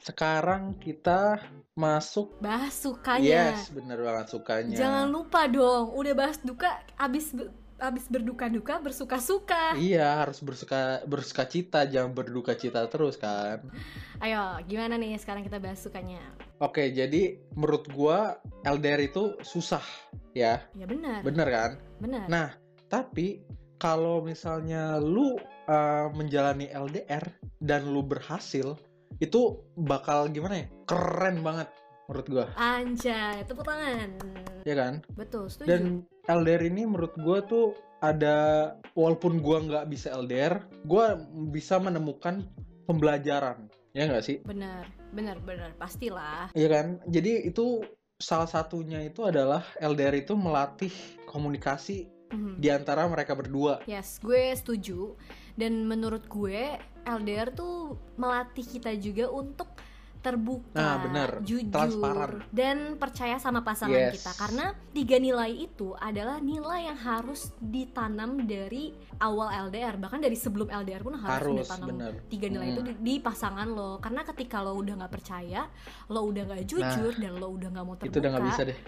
sekarang 0.00 0.76
kita 0.76 1.40
masuk 1.74 2.38
Bahas 2.38 2.74
sukanya. 2.76 3.54
yes 3.56 3.70
bener 3.70 3.98
banget 3.98 4.26
sukanya 4.30 4.76
Jangan 4.76 5.06
lupa 5.10 5.46
dong, 5.46 5.90
udah 5.92 6.14
bahas 6.14 6.38
duka, 6.38 6.70
abis 6.94 7.34
be- 7.84 7.90
abis 7.94 8.08
berduka-duka 8.08 8.80
bersuka-suka. 8.80 9.76
iya 9.76 10.20
harus 10.20 10.40
bersuka 10.40 11.04
bersuka 11.04 11.44
cita 11.44 11.84
jangan 11.84 12.10
berduka 12.10 12.52
cita 12.52 12.88
terus 12.88 13.14
kan 13.14 13.60
Ayo, 14.18 14.40
gimana 14.64 14.94
nih 14.94 15.14
sekarang 15.14 15.42
kita 15.42 15.58
bahas 15.58 15.78
sukanya? 15.78 16.20
oke 16.58 16.80
jadi 16.90 17.36
menurut 17.52 17.84
gua 17.90 18.40
LDR 18.62 19.04
itu 19.04 19.36
susah 19.40 19.84
ya 20.32 20.64
Ya 20.72 20.86
benar, 20.86 21.20
bener 21.20 21.46
kan 21.46 21.70
benar. 22.00 22.24
Nah, 22.26 22.48
tapi 22.86 23.44
kalau 23.76 24.18
misalnya 24.18 24.96
lu 24.96 25.36
uh, 25.66 26.08
menjalani 26.10 26.66
LDR 26.66 27.22
dan 27.58 27.84
lu 27.86 28.00
berhasil, 28.00 28.80
itu 29.14 29.40
bakal 29.74 30.26
gimana 30.26 30.64
ya? 30.64 30.66
Keren 30.84 31.40
banget 31.40 31.68
menurut 32.04 32.26
gua, 32.26 32.46
Anjay, 32.54 33.44
tepuk 33.44 33.62
tangan. 33.62 34.16
ya 34.62 34.74
kan? 34.74 34.94
Betul, 35.12 35.48
setuju. 35.48 35.68
Dan 35.68 35.82
LDR 36.24 36.64
ini 36.64 36.88
menurut 36.88 37.12
gua 37.20 37.44
tuh 37.44 37.76
ada 38.00 38.72
walaupun 38.96 39.40
gua 39.44 39.60
nggak 39.60 39.84
bisa 39.92 40.12
LDR, 40.12 40.64
gua 40.88 41.20
bisa 41.52 41.76
menemukan 41.76 42.44
pembelajaran, 42.88 43.68
ya 43.92 44.08
nggak 44.08 44.24
sih? 44.24 44.36
Benar, 44.44 44.88
benar, 45.12 45.36
benar, 45.44 45.72
pastilah. 45.76 46.48
Iya 46.56 46.68
kan? 46.68 46.86
Jadi 47.08 47.48
itu 47.48 47.84
salah 48.16 48.48
satunya 48.48 49.04
itu 49.04 49.24
adalah 49.24 49.64
LDR 49.80 50.16
itu 50.16 50.32
melatih 50.32 50.92
komunikasi 51.28 52.08
Mhm. 52.32 52.56
di 52.58 52.68
antara 52.72 53.04
mereka 53.06 53.36
berdua. 53.36 53.84
Yes, 53.84 54.18
gue 54.18 54.50
setuju. 54.56 55.14
Dan 55.54 55.86
menurut 55.86 56.26
gue, 56.26 56.80
LDR 57.04 57.52
tuh 57.52 57.94
melatih 58.18 58.64
kita 58.64 58.90
juga 58.98 59.30
untuk 59.30 59.73
terbuka, 60.24 60.72
Nah, 60.74 60.96
bener. 60.98 61.30
jujur, 61.42 61.68
Transparan. 61.68 62.40
dan 62.48 62.96
percaya 62.96 63.36
sama 63.36 63.60
pasangan 63.60 63.92
Yes. 64.08 64.16
kita. 64.16 64.32
Karena 64.34 64.64
tiga 64.90 65.16
nilai 65.18 65.52
itu 65.52 65.92
adalah 65.94 66.40
nilai 66.40 66.88
yang 66.88 66.96
harus 66.96 67.52
ditanam 67.60 68.40
dari 68.42 68.90
awal 69.18 69.68
LDR, 69.68 69.94
bahkan 69.94 70.16
dari 70.16 70.32
sebelum 70.34 70.66
LDR 70.66 71.04
pun 71.04 71.14
harus, 71.14 71.28
Harus, 71.28 71.68
ditanam 71.68 71.88
bener. 71.92 72.12
tiga 72.26 72.46
nilai 72.48 72.68
itu 72.70 72.80
Hmm. 72.80 72.88
di, 72.90 72.94
di 72.96 73.14
pasangan 73.20 73.68
lo. 73.68 74.00
Karena 74.00 74.24
ketika 74.24 74.58
lo 74.58 74.72
udah 74.74 74.94
nggak 74.96 75.12
percaya, 75.12 75.68
lo 76.08 76.24
udah 76.24 76.42
nggak 76.42 76.64
jujur, 76.64 77.12
dan 77.14 77.32
lo 77.36 77.52
udah 77.52 77.68
nggak 77.68 77.84
mau 77.84 77.94
terbuka, 77.94 78.00
Nah, 78.00 78.08
Itu 78.08 78.18
udah 78.18 78.30
nggak 78.32 78.46
bisa 78.48 78.62
deh. 78.64 78.78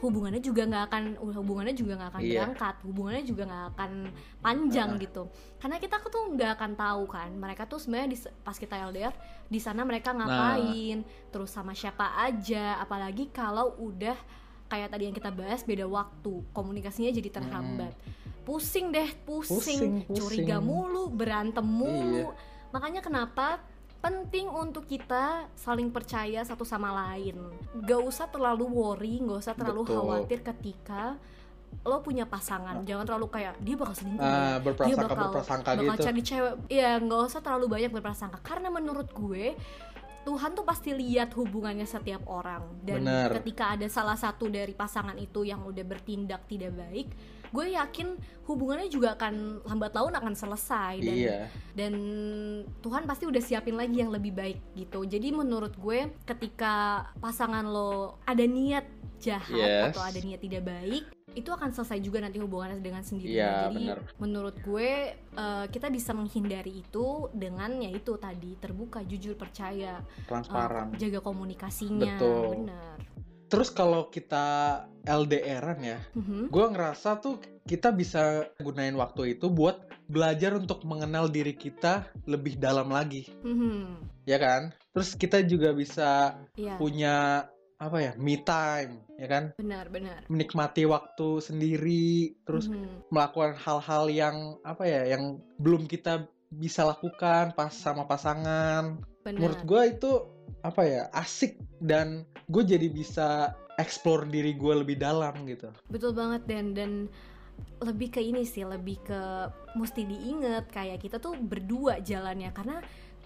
Hubungannya 0.00 0.38
juga 0.38 0.62
nggak 0.64 0.84
akan 0.86 1.02
hubungannya 1.18 1.72
juga 1.72 1.92
nggak 1.96 2.10
akan 2.10 2.20
Iya. 2.20 2.32
berangkat 2.36 2.74
hubungannya 2.82 3.24
juga 3.24 3.42
nggak 3.44 3.64
akan 3.70 3.90
panjang 4.38 4.90
gitu 4.98 5.22
karena 5.56 5.76
kita 5.78 5.96
tuh 6.02 6.24
nggak 6.30 6.50
akan 6.54 6.72
tahu 6.74 7.02
kan 7.06 7.30
mereka 7.32 7.62
tuh 7.64 7.78
sebenarnya 7.78 8.08
di, 8.10 8.18
pas 8.40 8.54
kita 8.54 8.74
LDR 8.84 9.14
di 9.44 9.58
sana 9.58 9.82
mereka 9.82 10.10
Nah. 10.10 10.24
ngapain 10.24 10.98
terus 11.28 11.50
sama 11.50 11.72
siapa 11.72 12.16
aja 12.18 12.78
apalagi 12.78 13.28
kalau 13.28 13.74
udah 13.78 14.16
kayak 14.66 14.88
tadi 14.88 15.02
yang 15.04 15.14
kita 15.14 15.28
bahas 15.28 15.60
beda 15.60 15.84
waktu 15.84 16.32
komunikasinya 16.50 17.10
jadi 17.10 17.30
terhambat 17.30 17.94
pusing 18.42 18.90
deh 18.90 19.08
pusing, 19.22 19.56
Pusing, 19.56 19.92
pusing. 20.04 20.16
curiga 20.16 20.58
mulu 20.58 21.08
berantem 21.08 21.62
mulu 21.62 22.28
Iya. 22.28 22.68
makanya 22.70 23.00
kenapa 23.00 23.60
penting 24.04 24.52
untuk 24.52 24.84
kita 24.84 25.48
saling 25.56 25.88
percaya 25.88 26.44
satu 26.44 26.68
sama 26.68 26.92
lain. 26.92 27.40
Gak 27.88 28.02
usah 28.04 28.28
terlalu 28.28 28.68
worry, 28.68 29.16
gak 29.24 29.40
usah 29.40 29.54
terlalu 29.56 29.88
Betul. 29.88 29.96
khawatir 29.96 30.38
ketika 30.44 31.16
lo 31.82 32.04
punya 32.04 32.28
pasangan. 32.28 32.84
Jangan 32.84 33.04
terlalu 33.08 33.32
kayak 33.32 33.56
dia 33.64 33.74
bakal 33.80 33.96
selingkuh. 33.96 34.22
Ah, 34.22 34.60
ya. 34.60 34.84
dia 34.92 34.96
bakal 35.00 35.16
berprasangka 35.26 35.70
bakal 35.74 35.96
gitu. 35.96 36.04
cari 36.06 36.22
cewek. 36.22 36.54
Iya, 36.70 36.90
nggak 37.02 37.20
usah 37.32 37.40
terlalu 37.42 37.66
banyak 37.66 37.90
berprasangka. 37.90 38.38
Karena 38.44 38.68
menurut 38.70 39.08
gue 39.10 39.56
Tuhan 40.24 40.56
tuh 40.56 40.64
pasti 40.64 40.96
lihat 40.96 41.36
hubungannya 41.36 41.84
setiap 41.84 42.24
orang 42.24 42.64
dan 42.80 43.04
Bener. 43.04 43.28
ketika 43.40 43.76
ada 43.76 43.84
salah 43.92 44.16
satu 44.16 44.48
dari 44.48 44.72
pasangan 44.72 45.16
itu 45.20 45.44
yang 45.44 45.60
udah 45.68 45.84
bertindak 45.84 46.48
tidak 46.48 46.72
baik, 46.72 47.12
gue 47.54 47.66
yakin 47.70 48.18
hubungannya 48.44 48.90
juga 48.90 49.14
akan 49.14 49.62
lambat 49.62 49.94
laun 49.94 50.12
akan 50.12 50.34
selesai 50.34 50.98
dan 50.98 51.14
Iya. 51.14 51.38
dan 51.72 51.94
Tuhan 52.82 53.06
pasti 53.06 53.24
udah 53.24 53.38
siapin 53.38 53.78
lagi 53.78 54.02
yang 54.02 54.10
lebih 54.10 54.34
baik 54.34 54.58
gitu. 54.74 55.06
Jadi 55.06 55.30
menurut 55.30 55.72
gue 55.78 56.10
ketika 56.26 56.74
pasangan 57.22 57.62
lo 57.62 58.18
ada 58.26 58.42
niat 58.42 58.84
jahat 59.16 59.54
Yes. 59.54 59.94
atau 59.94 60.02
ada 60.02 60.18
niat 60.20 60.36
tidak 60.36 60.66
baik, 60.66 61.04
itu 61.32 61.48
akan 61.48 61.72
selesai 61.72 61.96
juga 61.98 62.20
nanti 62.20 62.36
hubungannya 62.36 62.78
dengan 62.78 63.00
sendirinya. 63.00 63.32
Iya, 63.32 63.54
Jadi 63.66 63.76
bener. 63.80 63.98
menurut 64.20 64.56
gue 64.60 64.90
eh, 65.16 65.64
kita 65.70 65.88
bisa 65.88 66.12
menghindari 66.12 66.84
itu 66.84 67.06
dengan 67.32 67.70
ya 67.80 67.88
itu 67.88 68.18
tadi 68.18 68.58
terbuka, 68.60 69.00
jujur, 69.02 69.34
percaya, 69.34 70.04
Transparan. 70.28 70.92
jaga 70.94 71.18
komunikasinya. 71.18 72.18
Betul. 72.20 72.68
Benar. 72.68 72.96
Terus 73.48 73.68
kalau 73.70 74.08
kita 74.08 74.44
LDRan 75.04 75.78
ya, 75.84 75.98
Mhm. 76.16 76.48
gue 76.48 76.66
ngerasa 76.72 77.20
tuh 77.20 77.38
kita 77.64 77.92
bisa 77.92 78.48
gunain 78.60 78.96
waktu 78.96 79.36
itu 79.36 79.52
buat 79.52 79.84
belajar 80.08 80.56
untuk 80.56 80.84
mengenal 80.84 81.28
diri 81.28 81.52
kita 81.56 82.08
lebih 82.24 82.56
dalam 82.56 82.92
lagi, 82.92 83.28
Mhm. 83.44 84.24
ya 84.24 84.36
kan? 84.40 84.72
Terus 84.92 85.16
kita 85.16 85.40
juga 85.44 85.72
bisa 85.72 86.40
Iya, 86.56 86.76
punya 86.76 87.16
apa 87.76 87.98
ya, 88.00 88.12
me 88.16 88.40
time, 88.40 89.04
ya 89.20 89.26
kan? 89.28 89.44
benar, 89.60 89.88
benar. 89.92 90.24
Menikmati 90.28 90.88
waktu 90.88 91.40
sendiri, 91.40 92.36
terus 92.48 92.68
Mhm. 92.68 93.12
melakukan 93.12 93.56
hal-hal 93.60 94.04
yang 94.08 94.36
apa 94.64 94.84
ya, 94.88 95.02
yang 95.16 95.40
belum 95.60 95.84
kita 95.84 96.28
bisa 96.54 96.86
lakukan 96.86 97.52
pas 97.52 97.74
sama 97.74 98.06
pasangan. 98.06 99.02
Benar. 99.24 99.36
Menurut 99.40 99.60
gue 99.66 99.82
itu 99.90 100.10
apa 100.60 100.82
ya, 100.82 101.02
asik 101.12 101.56
dan 101.78 102.22
gue 102.46 102.62
jadi 102.62 102.86
bisa 102.86 103.52
explore 103.76 104.24
diri 104.24 104.54
gue 104.54 104.74
lebih 104.76 104.96
dalam 104.96 105.44
gitu. 105.44 105.68
Betul 105.88 106.14
banget 106.14 106.46
dan 106.46 106.72
dan 106.72 106.90
lebih 107.78 108.10
ke 108.10 108.18
ini 108.18 108.42
sih, 108.42 108.62
lebih 108.62 108.98
ke 109.02 109.20
mesti 109.74 110.02
diinget 110.02 110.66
kayak 110.68 110.98
kita 110.98 111.18
tuh 111.18 111.36
berdua 111.36 112.00
jalannya 112.00 112.50
karena 112.50 112.82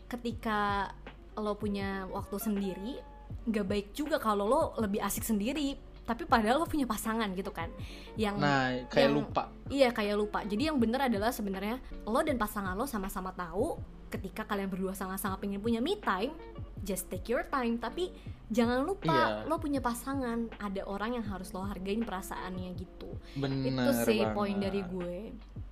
ketika 0.07 0.89
lo 1.37 1.55
punya 1.55 2.09
waktu 2.09 2.37
sendiri 2.37 2.99
nggak 3.47 3.67
baik 3.67 3.89
juga 3.93 4.17
kalau 4.19 4.45
lo 4.49 4.61
lebih 4.77 4.99
asik 4.99 5.23
sendiri 5.23 5.77
tapi 6.03 6.25
padahal 6.25 6.65
lo 6.65 6.67
punya 6.67 6.89
pasangan 6.89 7.29
gitu 7.37 7.53
kan 7.53 7.69
yang 8.17 8.41
Nah, 8.41 8.89
kayak 8.89 9.05
yang- 9.05 9.17
lupa. 9.21 9.43
iya 9.69 9.93
kayak 9.93 10.17
lupa 10.17 10.41
jadi 10.43 10.73
yang 10.73 10.81
bener 10.81 11.07
adalah 11.07 11.29
sebenarnya 11.29 11.77
lo 12.09 12.21
dan 12.25 12.41
pasangan 12.41 12.73
lo 12.73 12.89
sama-sama 12.89 13.31
tahu 13.31 13.77
ketika 14.09 14.43
kalian 14.45 14.69
berdua 14.69 14.93
sama-sama 14.93 15.37
pengen 15.37 15.61
punya 15.61 15.79
me 15.79 15.97
time 15.97 16.33
just 16.81 17.07
take 17.07 17.29
your 17.29 17.45
time 17.45 17.77
tapi 17.77 18.11
jangan 18.49 18.83
lupa 18.83 19.45
Iya. 19.45 19.47
lo 19.47 19.57
punya 19.57 19.79
pasangan 19.79 20.49
ada 20.57 20.83
orang 20.85 21.15
yang 21.15 21.27
harus 21.27 21.53
lo 21.53 21.63
hargain 21.63 22.01
perasaannya 22.01 22.73
gitu 22.75 23.13
Bener 23.37 23.69
itu 23.69 23.93
sih 24.03 24.21
banget. 24.21 24.35
poin 24.35 24.57
dari 24.57 24.83
gue 24.83 25.19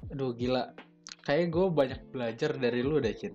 Aduh 0.07 0.31
gila. 0.33 0.71
Kayak 1.21 1.51
gue 1.51 1.67
banyak 1.67 2.01
belajar 2.15 2.55
dari 2.55 2.79
lu 2.79 3.03
deh, 3.03 3.11
Cin. 3.11 3.35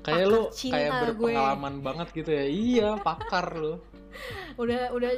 Kayak 0.00 0.26
lu 0.26 0.48
kayak 0.48 0.88
gue. 0.88 1.28
berpengalaman 1.28 1.74
banget 1.84 2.08
gitu 2.16 2.30
ya. 2.32 2.44
Iya, 2.48 2.88
pakar 3.04 3.52
lu. 3.52 3.76
udah 4.62 4.96
udah 4.96 5.12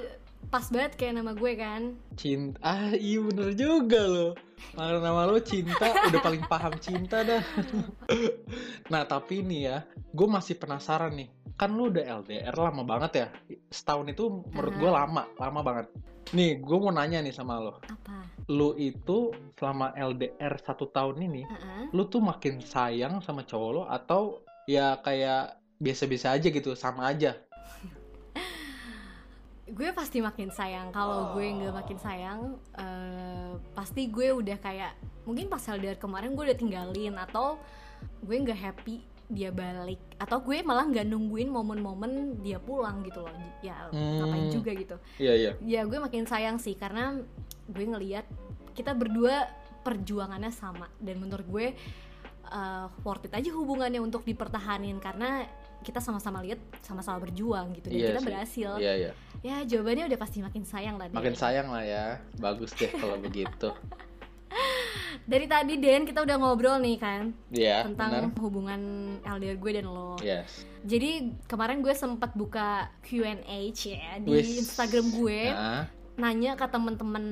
pas 0.46 0.62
banget 0.70 0.92
kayak 0.94 1.20
nama 1.20 1.33
gue 1.35 1.53
kan 1.59 1.83
Cinta. 2.14 2.57
Ah, 2.62 2.94
iya 2.94 3.20
bener 3.20 3.53
juga 3.59 4.01
lo. 4.07 4.29
Karena 4.72 4.99
nama 5.05 5.29
lo 5.29 5.37
cinta, 5.40 5.92
udah 6.09 6.20
paling 6.22 6.44
paham 6.49 6.75
cinta 6.81 7.20
dah. 7.20 7.44
nah, 8.92 9.05
tapi 9.05 9.44
nih 9.44 9.61
ya, 9.68 9.79
gue 10.16 10.29
masih 10.29 10.57
penasaran 10.57 11.12
nih. 11.12 11.29
Kan 11.57 11.77
lu 11.77 11.92
udah 11.92 12.25
LDR 12.25 12.57
lama 12.57 12.83
banget 12.85 13.12
ya. 13.16 13.27
Setahun 13.68 14.09
itu 14.12 14.44
menurut 14.53 14.75
gue 14.77 14.90
lama, 14.90 15.22
lama 15.37 15.61
banget. 15.61 15.87
Nih, 16.33 16.59
gue 16.59 16.77
mau 16.81 16.90
nanya 16.90 17.22
nih 17.22 17.33
sama 17.37 17.61
lo. 17.61 17.79
apa 17.87 18.27
Lu 18.51 18.75
itu 18.77 19.33
selama 19.61 19.92
LDR 19.94 20.57
satu 20.61 20.88
tahun 20.90 21.20
ini, 21.25 21.42
Heeh. 21.44 21.83
lu 21.92 22.09
tuh 22.09 22.25
makin 22.25 22.59
sayang 22.61 23.20
sama 23.22 23.44
cowok 23.44 23.70
lo 23.72 23.83
atau 23.87 24.42
ya 24.66 24.99
kayak 25.05 25.61
biasa-biasa 25.79 26.37
aja 26.37 26.49
gitu, 26.49 26.72
sama 26.75 27.12
aja? 27.12 27.37
gue 29.66 29.88
pasti 29.90 30.22
makin 30.22 30.48
sayang. 30.55 30.94
Kalau 30.94 31.35
gue 31.35 31.46
nggak 31.46 31.74
makin 31.74 31.98
sayang 31.98 32.40
eh, 32.79 33.52
pasti 33.74 34.07
gue 34.07 34.31
udah 34.31 34.59
kayak 34.62 34.94
mungkin 35.26 35.50
pas 35.50 35.62
LDR 35.66 35.98
kemarin 35.98 36.38
gue 36.38 36.44
udah 36.46 36.59
tinggalin 36.59 37.14
atau 37.18 37.59
gue 38.22 38.37
nggak 38.38 38.55
happy 38.57 39.02
dia 39.26 39.50
balik. 39.50 39.98
Atau 40.22 40.38
gue 40.38 40.62
malah 40.62 40.87
nggak 40.87 41.11
nungguin 41.11 41.50
momen-momen 41.50 42.38
dia 42.46 42.62
pulang 42.62 43.02
gitu 43.02 43.26
loh. 43.26 43.35
Ya 43.59 43.90
Hmm. 43.90 44.22
ngapain 44.22 44.46
juga 44.55 44.70
gitu. 44.70 44.96
Iya, 45.18 45.35
iya. 45.35 45.50
ya 45.59 45.81
gue 45.83 45.98
makin 45.98 46.31
sayang 46.31 46.62
sih 46.62 46.79
karena 46.79 47.18
gue 47.66 47.85
ngelihat 47.85 48.22
kita 48.79 48.94
berdua 48.94 49.50
perjuangannya 49.83 50.55
sama. 50.55 50.87
Dan 51.02 51.18
menurut 51.18 51.46
gue 51.50 51.66
uh, 52.55 52.87
worth 53.02 53.26
it 53.26 53.35
aja 53.35 53.50
hubungannya 53.50 53.98
untuk 53.98 54.22
dipertahanin. 54.22 55.02
Karena 55.02 55.42
kita 55.81 55.99
sama-sama 55.99 56.41
lihat 56.41 56.57
sama-sama 56.81 57.21
berjuang 57.21 57.73
gitu 57.73 57.89
dan 57.89 57.97
Iya 57.97 58.07
kita 58.09 58.21
sih. 58.21 58.27
berhasil 58.27 58.71
Iya, 58.77 58.93
iya. 58.97 59.11
ya 59.41 59.57
jawabannya 59.65 60.05
udah 60.07 60.19
pasti 60.19 60.39
makin 60.41 60.62
sayang 60.62 60.97
lah 60.97 61.07
dia. 61.07 61.17
Makin 61.17 61.35
sayang 61.35 61.69
lah 61.69 61.83
ya. 61.83 62.05
Bagus 62.37 62.71
deh 62.73 62.91
kalau 62.91 63.17
begitu. 63.19 63.71
Dari 65.27 65.47
tadi 65.47 65.75
Den 65.77 66.07
kita 66.07 66.23
udah 66.23 66.37
ngobrol 66.37 66.79
nih 66.79 66.97
kan 66.97 67.35
Iya, 67.51 67.83
tentang 67.83 68.31
benar. 68.31 68.39
hubungan 68.39 68.81
LDR 69.21 69.57
gue 69.57 69.71
dan 69.75 69.87
lo. 69.87 70.15
Yes. 70.21 70.62
Jadi 70.83 71.35
kemarin 71.45 71.83
gue 71.83 71.91
sempat 71.93 72.31
buka 72.33 72.93
Q&A 73.03 73.43
ya 73.75 74.23
di 74.23 74.31
Wis. 74.31 74.62
Instagram 74.62 75.11
gue, 75.12 75.41
Nah, 75.51 75.83
nanya 76.17 76.55
ke 76.55 76.65
temen-temen 76.65 77.25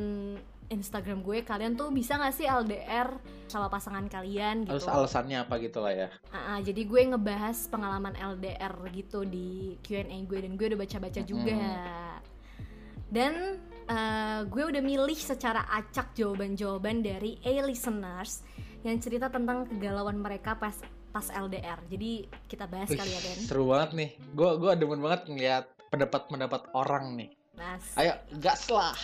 Instagram 0.72 1.20
gue, 1.20 1.44
kalian 1.44 1.76
tuh 1.76 1.92
bisa 1.92 2.16
gak 2.16 2.32
sih 2.32 2.48
LDR 2.48 3.12
sama 3.46 3.68
pasangan 3.68 4.08
kalian 4.08 4.64
terus 4.64 4.88
gitu? 4.88 4.92
alasannya 4.92 5.44
apa 5.44 5.54
gitu 5.60 5.78
lah 5.84 5.92
ya. 5.92 6.08
Ah, 6.32 6.58
jadi 6.64 6.84
gue 6.88 7.00
ngebahas 7.14 7.68
pengalaman 7.68 8.16
LDR 8.16 8.74
gitu 8.96 9.28
di 9.28 9.76
Q&A 9.84 10.08
gue 10.24 10.38
dan 10.40 10.52
gue 10.56 10.66
udah 10.72 10.80
baca-baca 10.80 11.20
juga. 11.22 11.60
Dan 13.12 13.60
eh, 13.86 14.40
gue 14.48 14.62
udah 14.64 14.82
milih 14.82 15.18
secara 15.20 15.68
acak 15.68 16.16
jawaban-jawaban 16.16 17.04
dari 17.04 17.36
A-listeners 17.44 18.42
yang 18.84 19.00
cerita 19.00 19.32
tentang 19.32 19.64
kegalauan 19.68 20.20
mereka 20.20 20.56
pas 20.56 20.76
pas 21.14 21.30
LDR. 21.30 21.78
Jadi 21.86 22.26
kita 22.50 22.66
bahas 22.66 22.90
Wih, 22.90 22.98
kali 22.98 23.10
ya 23.14 23.20
Den. 23.22 23.38
seru 23.46 23.70
banget 23.70 23.90
nih. 23.94 24.10
Gua 24.34 24.58
gua 24.58 24.74
demen 24.74 24.98
banget 24.98 25.30
ngeliat 25.30 25.64
pendapat-pendapat 25.94 26.74
orang 26.74 27.14
nih. 27.14 27.30
Nas. 27.54 27.86
Ayo, 27.94 28.18
gas 28.42 28.66
lah. 28.66 28.98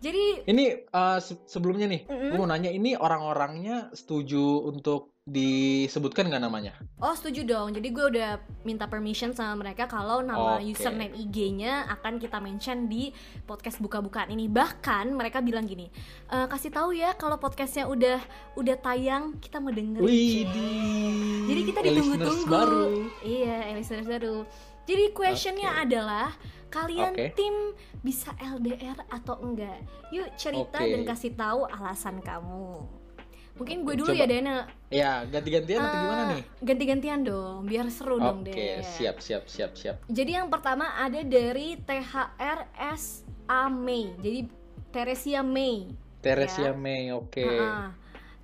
Jadi 0.00 0.48
Ini 0.48 0.64
eh, 0.88 1.18
se- 1.20 1.44
sebelumnya 1.44 1.84
nih, 1.84 2.08
Mm-mm. 2.08 2.30
gue 2.32 2.38
mau 2.40 2.48
nanya 2.48 2.72
ini 2.72 2.96
orang-orangnya 2.96 3.92
setuju 3.92 4.64
untuk 4.64 5.12
disebutkan 5.30 6.26
nggak 6.26 6.42
namanya? 6.42 6.72
Oh 6.98 7.14
setuju 7.14 7.46
dong, 7.46 7.70
jadi 7.70 7.88
gue 7.92 8.04
udah 8.16 8.30
minta 8.66 8.88
permission 8.88 9.30
sama 9.30 9.54
mereka 9.54 9.86
kalau 9.86 10.24
nama 10.24 10.58
Oke. 10.58 10.72
username 10.74 11.14
IG-nya 11.14 11.86
akan 11.86 12.18
kita 12.18 12.42
mention 12.42 12.90
di 12.90 13.12
podcast 13.44 13.78
buka-bukaan 13.78 14.32
ini. 14.32 14.50
Bahkan 14.50 15.12
mereka 15.12 15.38
bilang 15.38 15.70
gini, 15.70 15.86
"E, 16.26 16.36
kasih 16.50 16.74
tahu 16.74 16.96
ya 16.96 17.14
kalau 17.14 17.38
podcastnya 17.38 17.86
udah 17.86 18.18
udah 18.58 18.76
tayang, 18.80 19.38
kita 19.38 19.62
mau 19.62 19.70
dengerin. 19.70 20.02
Widih. 20.02 21.46
Jadi 21.46 21.60
kita 21.62 21.78
ditunggu-tunggu. 21.84 22.62
Iya, 23.22 23.70
listeners 23.76 24.08
baru. 24.08 24.48
Jadi 24.82 25.14
questionnya 25.14 25.70
Oke. 25.70 25.82
adalah 25.86 26.34
kalian 26.70 27.12
Oke. 27.12 27.34
tim 27.34 27.54
bisa 28.00 28.30
LDR 28.38 29.02
atau 29.06 29.36
enggak? 29.38 29.82
Yuk 30.08 30.30
cerita 30.34 30.78
Oke. 30.78 30.88
dan 30.88 31.02
kasih 31.04 31.32
tahu 31.34 31.66
alasan 31.66 32.18
kamu. 32.20 32.86
Mungkin 33.52 33.84
gue 33.84 33.92
Oke, 33.92 34.00
dulu 34.00 34.10
coba. 34.10 34.22
ya 34.22 34.26
Dana. 34.26 34.56
Ya, 34.88 35.12
ganti-gantian 35.26 35.78
atau 35.78 35.98
gimana 35.98 36.22
Ah, 36.22 36.28
nih? 36.32 36.42
Ganti-gantian 36.62 37.20
dong, 37.20 37.58
biar 37.66 37.86
seru 37.92 38.16
dong 38.16 38.40
Oke, 38.40 38.56
deh. 38.56 38.80
siap, 38.80 39.20
siap, 39.20 39.44
siap, 39.44 39.76
siap. 39.76 39.96
Jadi 40.08 40.32
yang 40.32 40.48
pertama 40.48 40.96
ada 40.96 41.20
dari 41.20 41.76
THRSA 41.76 43.22
May. 43.68 44.14
Jadi 44.16 44.40
Teresia 44.88 45.40
May. 45.42 45.92
Teresia 46.20 46.72
Ya. 46.72 46.72
May, 46.72 47.12
oke. 47.12 47.36
Ha-ha. 47.38 47.92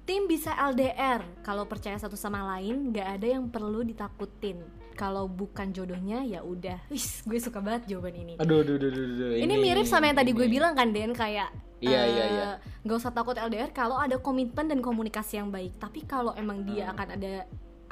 Tim 0.04 0.24
bisa 0.24 0.54
LDR. 0.54 1.24
Kalau 1.40 1.66
percaya 1.66 1.98
satu 1.98 2.14
sama 2.14 2.46
lain, 2.54 2.90
nggak 2.90 3.08
ada 3.16 3.26
yang 3.26 3.48
perlu 3.48 3.82
ditakutin. 3.82 4.62
Kalau 4.96 5.28
bukan 5.28 5.70
jodohnya 5.70 6.24
ya 6.24 6.40
udah. 6.40 6.80
Wis, 6.88 7.20
gue 7.22 7.36
suka 7.36 7.60
banget 7.60 7.86
jawaban 7.86 8.16
ini. 8.16 8.34
Aduh, 8.36 8.64
aduh, 8.64 8.74
aduh, 8.74 8.88
aduh, 8.88 9.04
aduh. 9.06 9.36
Ini, 9.36 9.54
mirip 9.54 9.84
sama 9.84 10.08
yang 10.08 10.16
tadi 10.16 10.32
gue 10.32 10.42
ini. 10.42 10.52
bilang 10.52 10.72
kan 10.72 10.88
Den 10.88 11.12
kayak 11.12 11.52
Iya, 11.76 11.92
eh, 11.94 12.08
iya, 12.08 12.24
iya. 12.26 12.46
nggak 12.80 12.96
usah 12.96 13.12
takut 13.12 13.36
LDR 13.36 13.68
kalau 13.68 14.00
ada 14.00 14.16
komitmen 14.16 14.64
dan 14.64 14.80
komunikasi 14.80 15.36
yang 15.36 15.52
baik. 15.52 15.76
Tapi 15.76 16.02
kalau 16.02 16.32
emang 16.32 16.64
dia 16.64 16.88
Hmm. 16.88 16.96
akan 16.96 17.08
ada 17.12 17.32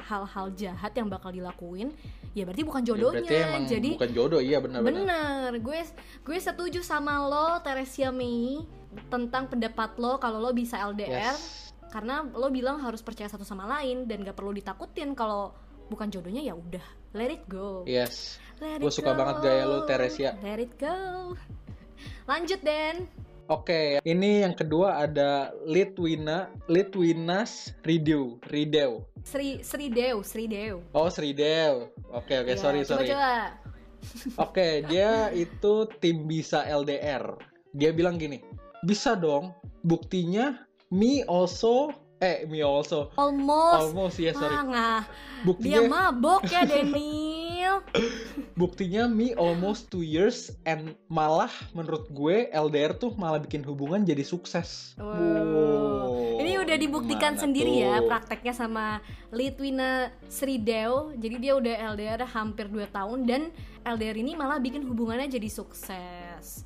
hal-hal 0.01 0.45
jahat 0.51 0.91
yang 0.91 1.05
bakal 1.05 1.29
dilakuin, 1.29 1.93
ya 2.31 2.43
berarti 2.43 2.61
bukan 2.61 2.81
Ya, 2.81 2.87
jodohnya. 2.87 3.21
berarti 3.21 3.35
emang 3.39 3.63
Jadi 3.65 3.89
bukan 3.95 4.11
jodoh, 4.11 4.37
iya 4.39 4.57
benar-benar. 4.57 4.89
Bener, 4.97 5.49
gue 5.59 5.79
gue 6.19 6.37
setuju 6.39 6.81
sama 6.81 7.21
lo 7.21 7.57
Teresia 7.59 8.09
Mei 8.09 8.65
tentang 9.05 9.45
pendapat 9.45 9.93
lo 9.95 10.17
kalau 10.17 10.37
lo 10.39 10.49
bisa 10.49 10.77
LDR 10.79 11.33
Yes. 11.33 11.69
karena 11.87 12.25
lo 12.27 12.49
bilang 12.49 12.77
harus 12.79 12.99
percaya 12.99 13.27
satu 13.27 13.43
sama 13.43 13.65
lain 13.67 14.03
dan 14.03 14.21
gak 14.21 14.33
perlu 14.33 14.49
ditakutin 14.51 15.13
kalau 15.13 15.53
bukan 15.91 16.07
jodohnya 16.09 16.41
ya 16.41 16.53
udah 16.57 16.85
let 17.15 17.31
it 17.31 17.43
go. 17.47 17.87
Yes. 17.87 18.37
Gue 18.59 18.91
suka 18.91 19.15
go. 19.15 19.19
banget 19.23 19.35
gaya 19.43 19.63
lo, 19.67 19.83
Teresia. 19.87 20.35
Let 20.43 20.59
it 20.59 20.73
go. 20.79 21.33
Lanjut 22.27 22.61
Den. 22.63 23.07
Oke, 23.45 24.01
ini 24.01 24.41
yang 24.41 24.57
kedua 24.57 25.05
ada 25.05 25.53
Litwina, 25.69 26.49
Litwinas 26.65 27.77
Ridew, 27.85 28.41
Ridew. 28.49 29.05
Sri 29.21 29.61
Sri 29.61 29.93
Dew, 29.93 30.25
Sri 30.25 30.49
Dew. 30.49 30.81
Oh, 30.97 31.05
Sridew. 31.13 31.93
Oke, 32.09 32.41
oke, 32.41 32.53
Iya, 32.53 32.57
sorry, 32.57 32.81
sorry. 32.81 33.05
Coba-coba. 33.05 33.61
Oke, 34.41 34.81
dia 34.89 35.29
itu 35.33 35.85
tim 36.01 36.25
bisa 36.25 36.65
LDR. 36.65 37.37
Dia 37.73 37.93
bilang 37.93 38.17
gini, 38.17 38.41
bisa 38.81 39.13
dong. 39.13 39.53
Buktinya 39.85 40.65
me 40.89 41.21
also, 41.29 41.93
eh 42.25 42.49
me 42.49 42.65
also, 42.65 43.13
Almost. 43.13 43.93
almost 43.93 44.17
ya 44.17 44.33
sorry. 44.33 44.49
Ah, 44.49 44.63
nggak. 44.65 45.01
Dia 45.05 45.45
Buktinya, 45.45 45.79
mabok 45.85 46.41
ya 46.49 46.65
Daniel. 46.65 47.75
buktinya 48.59 49.05
me 49.05 49.35
almost 49.35 49.91
two 49.91 50.01
years 50.01 50.49
and 50.65 50.95
malah 51.05 51.51
menurut 51.75 52.07
gue 52.09 52.49
LDR 52.49 52.97
tuh 52.97 53.13
malah 53.13 53.37
bikin 53.37 53.61
hubungan 53.61 54.01
jadi 54.01 54.25
sukses. 54.25 54.97
Wow. 54.97 55.05
Wow, 55.05 56.41
Ini 56.41 56.65
udah 56.65 56.77
dibuktikan 56.79 57.37
mana 57.37 57.41
sendiri 57.45 57.71
ya 57.77 58.01
tuh? 58.01 58.09
prakteknya 58.09 58.53
sama 58.57 58.85
Litwina 59.29 60.09
Sridew. 60.25 61.13
Jadi 61.15 61.35
dia 61.37 61.53
udah 61.53 61.93
LDR 61.93 62.25
hampir 62.25 62.65
2 62.65 62.89
tahun 62.89 63.19
dan 63.29 63.41
LDR 63.85 64.17
ini 64.17 64.33
malah 64.33 64.57
bikin 64.57 64.81
hubungannya 64.81 65.29
jadi 65.29 65.49
sukses. 65.51 65.93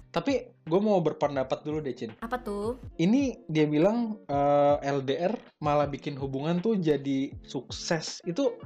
Tapi 0.10 0.34
gue 0.64 0.80
mau 0.80 0.98
berpendapat 1.00 1.62
dulu 1.62 1.80
deh, 1.80 1.94
Cin. 1.94 2.14
Apa 2.20 2.38
tuh? 2.38 2.78
Ini 2.96 3.46
dia 3.46 3.66
bilang 3.66 4.18
eh, 4.26 4.76
LDR 4.82 5.34
malah 5.60 5.86
bikin 5.86 6.16
hubungan 6.16 6.58
tuh 6.58 6.76
jadi 6.76 7.34
sukses. 7.44 8.22
Itu 8.24 8.58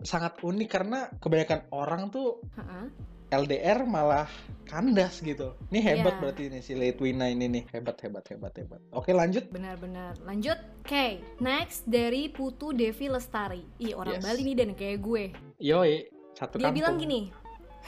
sangat 0.00 0.40
unik 0.40 0.68
karena 0.68 1.12
kebanyakan 1.18 1.68
orang 1.70 2.08
tuh 2.08 2.40
Heeh. 2.56 2.88
LDR 3.30 3.84
malah 3.84 4.26
kandas 4.66 5.20
gitu. 5.20 5.54
Ini 5.70 5.78
hebat 5.84 6.14
Iya. 6.14 6.20
berarti 6.20 6.42
ini 6.46 6.58
si 6.58 6.74
Litwina 6.74 7.26
ini 7.26 7.46
nih. 7.46 7.64
Hebat, 7.70 8.00
hebat, 8.00 8.26
hebat, 8.26 8.50
hebat. 8.54 8.80
Oke 8.90 9.10
lanjut. 9.10 9.46
Benar-benar. 9.50 10.18
Lanjut. 10.20 10.58
Oke, 10.82 11.22
next 11.38 11.86
dari 11.86 12.26
Putu 12.26 12.72
Devi 12.72 13.06
Lestari. 13.06 13.62
Ih, 13.78 13.94
orang 13.94 14.18
Yes. 14.18 14.24
Bali 14.24 14.40
nih 14.42 14.56
dan 14.58 14.70
kayak 14.74 14.98
gue. 14.98 15.24
Yoi, 15.62 16.10
satu 16.34 16.58
Dia 16.58 16.70
kampung. 16.70 16.74
bilang 16.74 16.94
gini. 16.98 17.20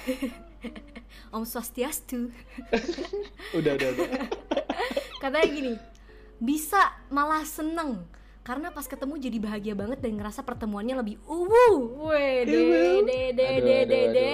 Om 1.34 1.44
Swastiastu. 1.44 2.28
Udah, 3.58 3.72
udah, 3.74 3.88
udah. 3.92 4.08
Katanya 5.22 5.48
gini, 5.48 5.72
bisa 6.36 6.80
malah 7.08 7.42
seneng 7.42 8.04
karena 8.42 8.74
pas 8.74 8.90
ketemu 8.90 9.22
jadi 9.22 9.38
bahagia 9.38 9.74
banget 9.78 10.02
dan 10.02 10.18
ngerasa 10.18 10.42
pertemuannya 10.42 10.98
lebih 10.98 11.22
uwu. 11.24 12.02
Weh, 12.10 12.42
de 12.42 12.58
Uwu. 12.58 13.06
de 13.06 13.20
de 13.30 13.48
de. 14.10 14.30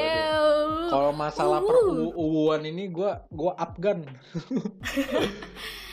Kalau 0.88 1.12
masalah 1.12 1.61
peruuan 1.61 2.64
ini 2.64 2.88
gua 2.88 3.21
gua 3.29 3.53
Afgan. 3.61 4.09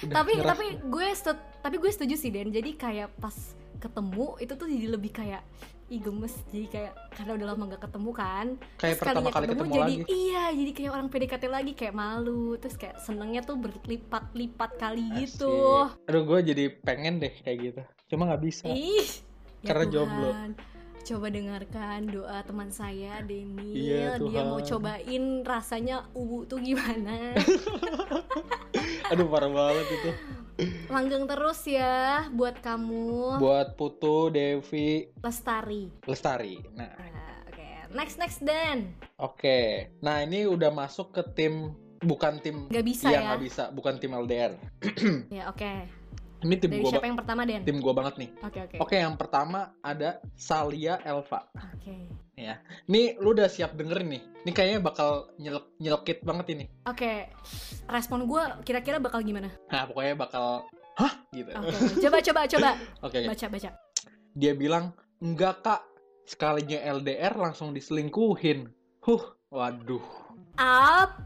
Tapi 0.05 0.33
tapi 0.39 0.65
gue 0.79 1.07
setu- 1.11 1.43
tapi 1.59 1.75
gue 1.75 1.91
setuju 1.91 2.15
sih 2.15 2.31
Dan. 2.31 2.55
Jadi 2.55 2.79
kayak 2.79 3.11
pas 3.19 3.35
ketemu 3.85 4.25
itu 4.41 4.53
tuh 4.57 4.67
jadi 4.67 4.87
lebih 4.89 5.11
kayak 5.13 5.43
ih 5.85 6.01
gemes 6.01 6.33
jadi 6.49 6.65
kayak 6.65 6.93
karena 7.13 7.31
udah 7.37 7.47
lama 7.53 7.63
gak 7.69 7.83
ketemu 7.85 8.09
kan 8.09 8.47
kayak 8.81 8.97
Terus 8.97 9.05
pertama 9.05 9.29
kali 9.29 9.45
ketemu 9.45 9.69
jadi 9.69 9.83
lagi. 9.85 9.95
iya 10.09 10.43
jadi 10.49 10.71
kayak 10.73 10.91
orang 10.97 11.07
PDKT 11.13 11.43
lagi 11.45 11.71
kayak 11.77 11.93
malu 11.93 12.57
terus 12.57 12.73
kayak 12.73 12.97
senengnya 12.97 13.45
tuh 13.45 13.53
berlipat-lipat 13.61 14.71
kali 14.81 15.05
gitu 15.21 15.53
Asik. 15.85 16.09
Aduh, 16.09 16.23
gue 16.25 16.39
jadi 16.41 16.63
pengen 16.81 17.21
deh 17.21 17.33
kayak 17.37 17.57
gitu. 17.61 17.81
Cuma 18.09 18.25
nggak 18.25 18.41
bisa. 18.41 18.65
Ih, 18.65 19.05
ya 19.61 19.65
Karena 19.69 19.85
jomblo. 19.85 20.29
Tuhan. 20.33 20.51
Coba 21.05 21.29
dengarkan 21.29 21.99
doa 22.09 22.37
teman 22.41 22.73
saya 22.73 23.21
Daniel. 23.21 23.77
Iya, 23.77 24.17
Dia 24.17 24.41
mau 24.41 24.57
cobain 24.57 25.23
rasanya 25.45 26.09
uwu 26.17 26.49
tuh 26.49 26.57
gimana. 26.57 27.37
Aduh, 29.13 29.29
parah 29.29 29.53
banget 29.53 29.85
itu. 29.91 30.09
Langgeng 30.87 31.25
terus 31.25 31.59
ya 31.63 32.25
buat 32.31 32.59
kamu 32.59 33.37
Buat 33.37 33.75
Putu, 33.75 34.29
Devi, 34.29 35.11
Lestari. 35.19 35.91
Lestari. 36.03 36.55
Nah, 36.71 36.95
Nah, 36.95 37.43
Oke, 37.45 37.67
next 37.91 38.15
next 38.15 38.39
Dan. 38.39 38.95
oke. 39.15 39.59
Nah, 39.99 40.21
ini 40.21 40.43
udah 40.45 40.69
masuk 40.69 41.11
ke 41.11 41.23
tim 41.33 41.75
bukan 41.99 42.39
tim 42.39 42.67
Gak 42.67 42.85
bisa 42.85 43.07
Iya, 43.07 43.17
ya? 43.17 43.25
nggak 43.27 43.41
bisa, 43.41 43.63
bukan 43.71 43.95
tim 43.97 44.11
LDR. 44.13 44.53
Ya 45.35 45.49
oke. 45.49 45.73
Ini 46.45 46.55
tim 46.61 46.69
Dari 46.69 46.83
gua, 46.85 46.91
siapa 46.93 47.07
yang 47.09 47.17
pertama 47.17 47.41
Dan? 47.41 47.61
tim 47.65 47.77
gua 47.81 47.93
banget 47.97 48.15
nih. 48.21 48.29
Oke 48.45 48.59
oke. 48.61 48.75
Oke, 48.77 48.95
yang 49.01 49.17
pertama 49.17 49.73
ada 49.81 50.21
Salia 50.37 51.01
Elva. 51.01 51.49
Oke. 51.73 52.05
Ya, 52.35 52.59
nih 52.85 53.15
lu 53.17 53.31
udah 53.31 53.47
siap 53.47 53.73
dengerin 53.73 54.11
nih. 54.11 54.21
Ini 54.45 54.51
kayaknya 54.51 54.79
bakal 54.83 55.31
nyelek 55.39 55.65
nyelekit 55.79 56.19
banget 56.21 56.45
ini. 56.53 56.65
Oke. 56.85 57.31
Respon 57.87 58.27
gue 58.27 58.43
kira-kira 58.61 58.99
bakal 58.99 59.23
gimana? 59.23 59.49
Nah, 59.71 59.87
pokoknya 59.87 60.13
bakal 60.13 60.67
hah 60.99 61.13
gitu. 61.31 61.49
Oke. 61.49 61.75
Coba 62.03 62.17
coba 62.21 62.39
coba. 62.45 62.69
Oke, 63.07 63.17
oke. 63.23 63.29
Baca 63.31 63.45
baca. 63.49 63.69
dia 64.35 64.51
bilang 64.51 64.91
enggak 65.17 65.63
kak 65.63 65.81
sekalinya 66.27 66.75
LDR 66.99 67.39
langsung 67.39 67.71
diselingkuhin 67.71 68.67
huh 68.99 69.23
waduh 69.47 70.03
Apa? 70.59 71.23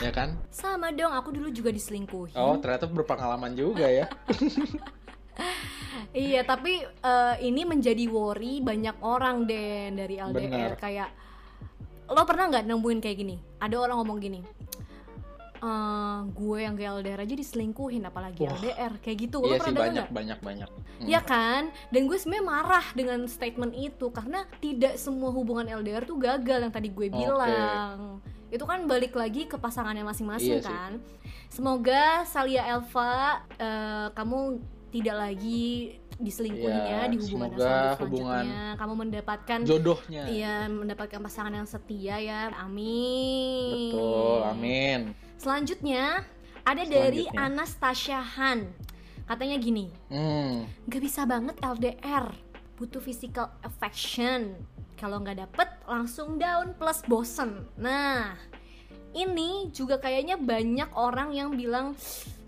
Ya 0.00 0.10
kan? 0.10 0.38
sama 0.48 0.90
dong 0.90 1.12
aku 1.12 1.30
dulu 1.30 1.48
juga 1.50 1.70
diselingkuhin 1.70 2.34
Oh, 2.34 2.56
ternyata 2.58 2.86
berpengalaman 2.86 3.52
juga 3.52 3.86
ya. 3.86 4.06
Iya, 6.10 6.42
tapi 6.42 6.82
eh, 6.84 7.34
ini 7.40 7.62
menjadi 7.62 8.04
worry 8.10 8.58
banyak 8.60 8.98
orang 9.00 9.46
Den 9.46 9.96
dari 9.96 10.18
LDR 10.18 10.50
Benar. 10.50 10.72
kayak 10.76 11.08
lo 12.10 12.26
pernah 12.26 12.50
nggak 12.50 12.66
nemuin 12.66 12.98
kayak 12.98 13.16
gini? 13.16 13.36
Ada 13.62 13.78
orang 13.78 14.02
ngomong 14.02 14.18
gini, 14.18 14.40
"Eh, 15.62 16.18
gue 16.34 16.58
yang 16.58 16.74
ke 16.74 16.82
LDR 16.82 17.22
aja 17.22 17.30
diselingkuhin 17.32 18.02
apalagi 18.02 18.42
Wah. 18.42 18.58
LDR 18.58 18.92
kayak 18.98 19.18
gitu. 19.30 19.38
Lo 19.38 19.54
iya 19.54 19.62
sih 19.62 19.70
pernah 19.70 19.82
banyak 19.86 20.06
banyak 20.10 20.38
banyak. 20.42 20.70
Hmm. 20.98 21.06
Ya 21.06 21.20
kan? 21.22 21.70
Dan 21.88 22.10
gue 22.10 22.18
sebenarnya 22.18 22.44
marah 22.44 22.86
dengan 22.92 23.20
statement 23.24 23.72
itu 23.72 24.10
karena 24.10 24.42
tidak 24.58 24.98
semua 24.98 25.30
hubungan 25.30 25.70
LDR 25.70 26.02
tuh 26.02 26.18
gagal 26.18 26.58
yang 26.66 26.74
tadi 26.74 26.90
gue 26.90 27.06
Oke. 27.06 27.16
bilang. 27.16 28.18
Itu 28.50 28.64
kan 28.64 28.84
balik 28.84 29.14
lagi 29.14 29.46
ke 29.46 29.54
pasangannya 29.54 30.02
masing-masing 30.02 30.58
Iya 30.58 30.60
sih. 30.60 30.68
kan. 30.68 30.92
Semoga 31.46 32.22
Salia 32.24 32.66
Elva 32.68 33.42
eh, 33.54 34.08
kamu 34.10 34.58
tidak 34.90 35.16
lagi 35.16 35.94
diselingkuhin 36.20 36.68
Iya, 36.76 36.84
ya 36.84 37.02
di 37.06 37.16
hubungan 37.16 37.48
semoga 37.48 37.64
selanjutnya. 37.64 37.96
hubungan 38.02 38.44
Kamu 38.76 38.94
mendapatkan 38.94 39.58
Jodohnya. 39.64 40.22
Iya, 40.26 40.54
mendapatkan 40.68 41.18
pasangan 41.18 41.54
yang 41.54 41.64
setia 41.64 42.16
ya. 42.18 42.40
Amin. 42.58 43.94
Betul, 43.94 44.40
amin. 44.44 45.00
Selanjutnya 45.36 46.26
ada 46.60 46.82
dari 46.82 47.24
Selanjutnya. 47.24 47.40
Anastasia 47.40 48.20
Han. 48.20 48.68
Katanya 49.24 49.56
gini, 49.56 49.86
Hmm. 50.10 50.66
Gak 50.84 51.00
bisa 51.00 51.22
banget 51.22 51.54
LDR 51.56 52.34
Butuh 52.74 52.98
physical 52.98 53.46
affection 53.62 54.58
Kalau 55.00 55.24
nggak 55.24 55.48
dapet 55.48 55.68
langsung 55.88 56.36
down 56.36 56.76
plus 56.76 57.00
bosen. 57.08 57.64
Nah 57.80 58.36
ini 59.16 59.72
juga 59.72 59.96
kayaknya 59.96 60.36
banyak 60.36 60.92
orang 60.92 61.32
yang 61.32 61.56
bilang 61.56 61.96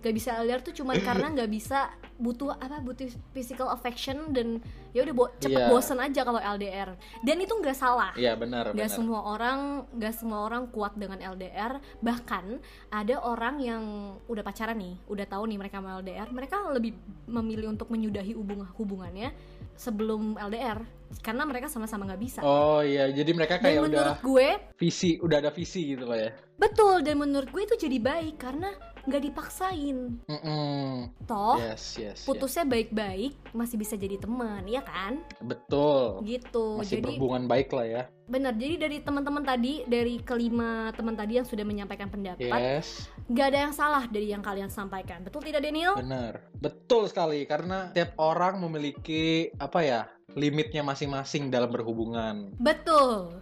gak 0.02 0.14
bisa 0.14 0.34
LDR 0.42 0.60
tuh 0.60 0.74
cuman 0.74 0.98
karena 0.98 1.30
nggak 1.30 1.50
bisa 1.50 1.94
butuh 2.18 2.58
apa 2.58 2.82
butuh 2.82 3.06
physical 3.30 3.70
affection 3.70 4.34
dan 4.34 4.58
ya 4.92 5.02
udah 5.02 5.14
bo- 5.14 5.32
cepet 5.34 5.56
Iya. 5.58 5.68
bosen 5.68 5.98
aja 5.98 6.20
kalau 6.20 6.36
LDR 6.38 6.92
dan 7.18 7.36
itu 7.38 7.50
nggak 7.50 7.74
salah 7.74 8.12
Iya 8.14 8.32
benar 8.34 8.64
Gak 8.68 8.76
benar. 8.78 8.92
semua 8.92 9.20
orang, 9.26 9.58
gak 9.94 10.14
semua 10.14 10.38
orang 10.42 10.68
kuat 10.68 10.92
dengan 10.94 11.18
LDR. 11.18 11.72
Bahkan 11.98 12.44
ada 12.88 13.16
orang 13.18 13.56
yang 13.58 13.82
udah 14.22 14.40
pacaran 14.40 14.76
nih, 14.76 15.00
udah 15.06 15.26
tahu 15.26 15.44
nih 15.46 15.58
mereka 15.58 15.78
mau 15.78 15.96
LDR, 15.96 16.28
mereka 16.28 16.60
lebih 16.68 16.92
memilih 17.26 17.68
untuk 17.68 17.88
menyudahi 17.88 18.32
hubung 18.32 18.64
hubungannya 18.74 19.32
sebelum 19.74 20.36
LDR 20.36 20.84
karena 21.18 21.42
mereka 21.42 21.66
sama-sama 21.66 22.04
nggak 22.04 22.22
bisa. 22.22 22.40
Oh 22.40 22.80
iya, 22.80 23.08
jadi 23.08 23.32
mereka 23.32 23.56
dan 23.56 23.62
kayak 23.62 23.78
udah 23.78 23.88
menurut 23.88 24.18
gue 24.22 24.48
visi, 24.76 25.16
udah 25.18 25.36
ada 25.38 25.50
visi 25.50 25.90
gitu 25.90 26.04
lah 26.04 26.18
ya. 26.18 26.30
betul 26.54 27.00
dan 27.00 27.18
menurut 27.18 27.48
gue 27.48 27.62
itu 27.64 27.74
jadi 27.76 27.98
baik 27.98 28.38
karena 28.38 28.70
nggak 29.02 29.22
dipaksain. 29.30 30.22
Mm-mm. 30.30 31.10
Toh 31.26 31.58
Yes, 31.58 31.98
yes. 31.98 32.22
yes. 32.22 32.26
putusnya 32.26 32.62
baik-baik 32.62 33.34
masih 33.50 33.76
bisa 33.76 33.98
jadi 33.98 34.18
teman, 34.18 34.62
ya 34.66 34.82
kan? 34.82 35.18
Betul. 35.42 36.22
Gitu. 36.22 36.78
Masih 36.78 36.98
jadi 36.98 37.04
berhubungan 37.10 37.50
baik 37.50 37.70
lah 37.74 37.86
ya. 37.86 38.02
benar. 38.22 38.54
Jadi 38.56 38.74
dari 38.80 38.96
teman-teman 39.04 39.44
tadi, 39.44 39.84
dari 39.84 40.16
kelima 40.22 40.88
teman 40.96 41.12
tadi 41.12 41.36
yang 41.36 41.44
sudah 41.44 41.66
menyampaikan 41.68 42.08
pendapat, 42.08 42.48
Yes, 42.48 43.10
nggak 43.28 43.46
ada 43.52 43.58
yang 43.68 43.74
salah 43.74 44.04
dari 44.08 44.32
yang 44.32 44.40
kalian 44.40 44.72
sampaikan 44.72 45.20
betul 45.20 45.44
tidak 45.44 45.62
Daniel 45.62 45.98
benar. 45.98 46.40
Betul 46.56 47.10
sekali 47.12 47.44
karena 47.44 47.92
tiap 47.92 48.16
orang 48.16 48.62
memiliki 48.62 49.52
apa 49.60 49.80
ya 49.84 50.00
limitnya 50.32 50.80
masing-masing 50.80 51.52
dalam 51.52 51.68
berhubungan. 51.68 52.56
betul 52.56 53.36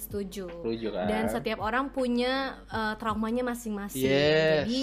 setuju 0.00 0.48
Setuju 0.50 0.88
kan? 0.90 1.06
dan 1.06 1.24
setiap 1.28 1.60
orang 1.60 1.88
punya 1.88 2.32
uh, 2.66 2.96
traumanya 2.96 3.44
masing-masing 3.44 4.02
Yes. 4.02 4.64
jadi 4.64 4.78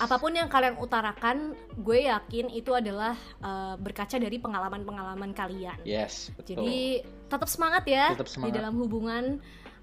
apa 0.00 0.16
pun 0.16 0.32
yang 0.32 0.46
kalian 0.46 0.78
utarakan 0.78 1.36
gue 1.76 2.06
yakin 2.06 2.48
itu 2.48 2.70
adalah 2.70 3.12
uh, 3.38 3.74
berkaca 3.76 4.16
dari 4.16 4.38
pengalaman-pengalaman 4.38 5.30
kalian 5.32 5.76
Yes, 5.82 6.30
betul. 6.32 6.56
jadi 6.56 7.02
tetap 7.26 7.46
semangat 7.46 7.84
ya 7.84 8.14
Tetap 8.14 8.24
di 8.24 8.32
semangat. 8.32 8.54
dalam 8.54 8.74
hubungan 8.76 9.24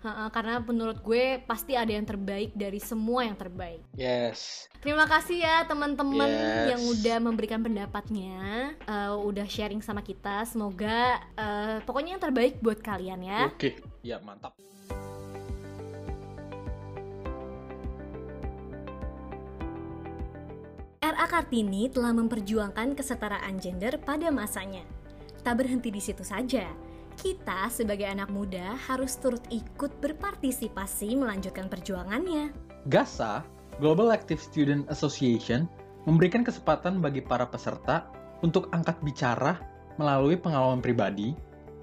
Uh, 0.06 0.30
karena 0.30 0.62
menurut 0.62 1.02
gue 1.02 1.41
pasti 1.50 1.74
ada 1.74 1.89
yang 1.89 2.06
terbaik 2.06 2.54
dari 2.54 2.78
semua 2.78 3.26
yang 3.26 3.34
terbaik 3.34 3.82
Yes. 3.98 4.70
Terima 4.78 5.10
kasih 5.10 5.41
ya 5.41 5.66
teman-teman 5.66 6.30
Yes. 6.30 6.68
yang 6.70 6.82
udah 6.86 7.18
memberikan 7.18 7.60
pendapatnya, 7.66 8.72
uh, 8.86 9.18
udah 9.18 9.50
sharing 9.50 9.82
sama 9.82 10.06
kita. 10.06 10.45
Semoga 10.45 11.18
uh, 11.34 11.82
pokoknya 11.82 12.16
yang 12.16 12.24
terbaik 12.24 12.62
buat 12.62 12.78
kalian 12.80 13.26
ya. 13.26 13.50
Oke. 13.50 13.82
Ya, 14.06 14.22
mantap. 14.22 14.54
RA 21.02 21.26
Kartini 21.26 21.88
telah 21.88 22.12
memperjuangkan 22.14 22.93
kesetaraan 22.93 23.58
gender 23.58 23.98
pada 24.02 24.30
masanya. 24.30 24.84
Tak 25.41 25.64
berhenti 25.64 25.89
di 25.89 26.02
situ 26.04 26.22
saja. 26.22 26.68
Kita 27.18 27.65
sebagai 27.74 28.05
anak 28.05 28.30
muda 28.30 28.78
harus 28.78 29.18
turut 29.18 29.41
ikut 29.49 29.89
berpartisipasi 30.05 31.18
melanjutkan 31.18 31.65
perjuangannya. 31.65 32.53
GASA, 32.93 33.41
Global 33.82 34.13
Active 34.13 34.38
Student 34.38 34.86
Association, 34.93 35.65
memberikan 36.05 36.45
kesempatan 36.45 37.01
bagi 37.01 37.26
para 37.26 37.49
peserta 37.49 38.05
untuk 38.45 38.70
angkat 38.70 39.01
bicara 39.01 39.57
melalui 39.97 40.38
pengalaman 40.38 40.78
pribadi, 40.78 41.34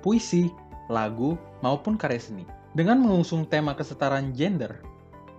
puisi, 0.07 0.55
lagu, 0.87 1.35
maupun 1.67 1.99
karya 1.99 2.23
seni. 2.23 2.47
Dengan 2.79 3.03
mengusung 3.03 3.43
tema 3.43 3.75
kesetaraan 3.75 4.31
gender, 4.39 4.87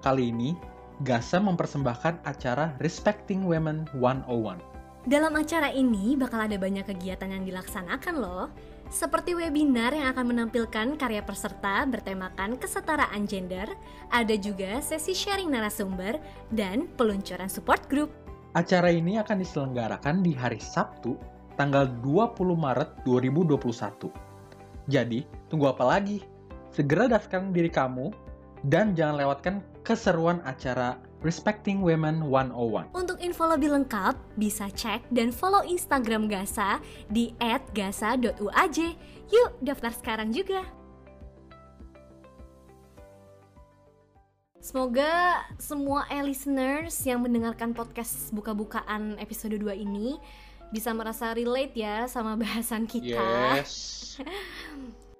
kali 0.03 0.27
ini 0.27 0.59
GASA 1.07 1.39
mempersembahkan 1.39 2.27
acara 2.27 2.75
Respecting 2.83 3.47
Women 3.47 3.87
101. 3.95 5.07
Dalam 5.07 5.39
acara 5.39 5.71
ini 5.71 6.19
bakal 6.19 6.51
ada 6.51 6.59
banyak 6.59 6.83
kegiatan 6.83 7.31
yang 7.31 7.47
dilaksanakan 7.47 8.15
loh. 8.19 8.51
Seperti 8.93 9.33
webinar 9.33 9.91
yang 9.97 10.13
akan 10.13 10.25
menampilkan 10.29 10.87
karya 10.95 11.25
peserta 11.25 11.83
bertemakan 11.89 12.55
kesetaraan 12.61 13.25
gender, 13.25 13.65
ada 14.13 14.35
juga 14.37 14.77
sesi 14.79 15.17
sharing 15.17 15.49
narasumber, 15.49 16.21
dan 16.53 16.85
peluncuran 16.93 17.49
support 17.49 17.81
group. 17.89 18.13
Acara 18.55 18.93
ini 18.93 19.19
akan 19.19 19.41
diselenggarakan 19.41 20.23
di 20.23 20.31
hari 20.31 20.61
Sabtu, 20.61 21.17
tanggal 21.59 21.89
20 22.05 22.55
Maret 22.55 23.03
2021. 23.03 24.07
Jadi, 24.87 25.25
tunggu 25.49 25.73
apa 25.73 25.83
lagi? 25.83 26.21
Segera 26.69 27.09
daftarkan 27.09 27.51
diri 27.51 27.71
kamu 27.73 28.13
dan 28.69 28.93
jangan 28.93 29.17
lewatkan 29.17 29.55
keseruan 29.81 30.39
acara 30.45 30.99
Respecting 31.23 31.79
Women 31.83 32.27
101. 32.27 32.91
Untuk 32.91 33.17
info 33.23 33.47
lebih 33.47 33.71
lengkap, 33.75 34.15
bisa 34.35 34.67
cek 34.71 35.07
dan 35.13 35.31
follow 35.31 35.63
Instagram 35.63 36.27
Gasa 36.27 36.81
di 37.07 37.31
@gasa.uaj. 37.71 38.77
Yuk, 39.31 39.49
daftar 39.63 39.91
sekarang 39.93 40.33
juga. 40.35 40.65
Semoga 44.65 45.45
semua 45.61 46.09
e-listeners 46.09 46.97
yang 47.05 47.21
mendengarkan 47.21 47.69
podcast 47.77 48.33
buka-bukaan 48.33 49.13
episode 49.21 49.53
2 49.61 49.77
ini 49.77 50.17
bisa 50.73 50.89
merasa 50.89 51.29
relate 51.37 51.77
ya 51.77 52.09
sama 52.09 52.33
bahasan 52.33 52.89
kita. 52.89 53.61
Yes. 53.61 54.17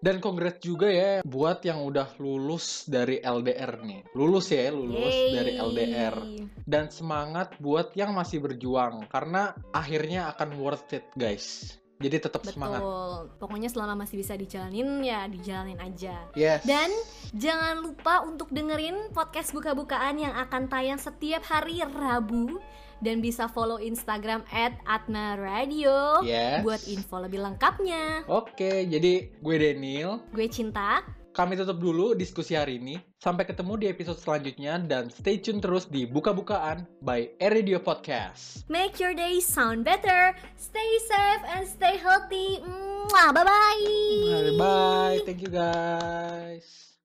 Dan 0.04 0.22
congrats 0.22 0.62
juga 0.62 0.92
ya 0.92 1.12
buat 1.26 1.66
yang 1.66 1.82
udah 1.82 2.20
lulus 2.22 2.86
dari 2.86 3.20
LDR 3.24 3.82
nih. 3.82 4.02
Lulus 4.14 4.54
ya, 4.54 4.70
lulus 4.70 5.14
Yeay. 5.14 5.34
dari 5.34 5.52
LDR. 5.58 6.16
Dan 6.62 6.94
semangat 6.94 7.58
buat 7.58 7.96
yang 7.98 8.14
masih 8.14 8.44
berjuang 8.44 9.08
karena 9.10 9.56
akhirnya 9.74 10.30
akan 10.36 10.62
worth 10.62 10.94
it, 10.94 11.06
guys. 11.18 11.80
Jadi 11.96 12.28
tetap 12.28 12.44
semangat. 12.44 12.84
Betul. 12.84 13.40
Pokoknya 13.40 13.70
selama 13.72 14.04
masih 14.04 14.20
bisa 14.20 14.36
dijalanin 14.36 15.00
ya 15.00 15.32
dijalanin 15.32 15.80
aja. 15.80 16.28
Yes. 16.36 16.68
Dan 16.68 16.92
jangan 17.32 17.80
lupa 17.80 18.20
untuk 18.28 18.52
dengerin 18.52 19.16
podcast 19.16 19.56
buka-bukaan 19.56 20.20
yang 20.20 20.36
akan 20.36 20.68
tayang 20.68 21.00
setiap 21.00 21.48
hari 21.48 21.80
Rabu 21.88 22.60
dan 23.06 23.22
bisa 23.22 23.46
follow 23.46 23.78
Instagram 23.78 24.42
@atnaradio 24.90 26.26
Yes. 26.26 26.66
buat 26.66 26.82
info 26.90 27.22
lebih 27.22 27.46
lengkapnya. 27.46 28.26
Oke, 28.26 28.90
jadi 28.90 29.30
gue 29.38 29.56
Daniel. 29.56 30.26
Gue 30.34 30.50
Cinta. 30.50 31.06
Kami 31.36 31.60
tutup 31.60 31.84
dulu 31.84 32.16
diskusi 32.16 32.56
hari 32.56 32.80
ini. 32.80 32.96
Sampai 33.20 33.44
ketemu 33.44 33.76
di 33.76 33.86
episode 33.92 34.16
selanjutnya 34.16 34.80
dan 34.80 35.12
stay 35.12 35.36
tune 35.36 35.60
terus 35.60 35.84
di 35.84 36.08
Buka-Bukaan 36.08 36.88
by 37.04 37.28
Air 37.44 37.60
Radio 37.60 37.84
Podcast. 37.84 38.64
Make 38.72 39.04
your 39.04 39.12
day 39.12 39.44
sound 39.44 39.84
better. 39.84 40.32
Stay 40.56 40.92
safe 41.04 41.44
and 41.44 41.68
stay 41.68 42.00
healthy. 42.00 42.64
Bye-bye. 43.12 43.44
Bye 43.44 44.56
bye. 44.56 45.18
Thank 45.28 45.44
you 45.44 45.52
guys. 45.52 46.96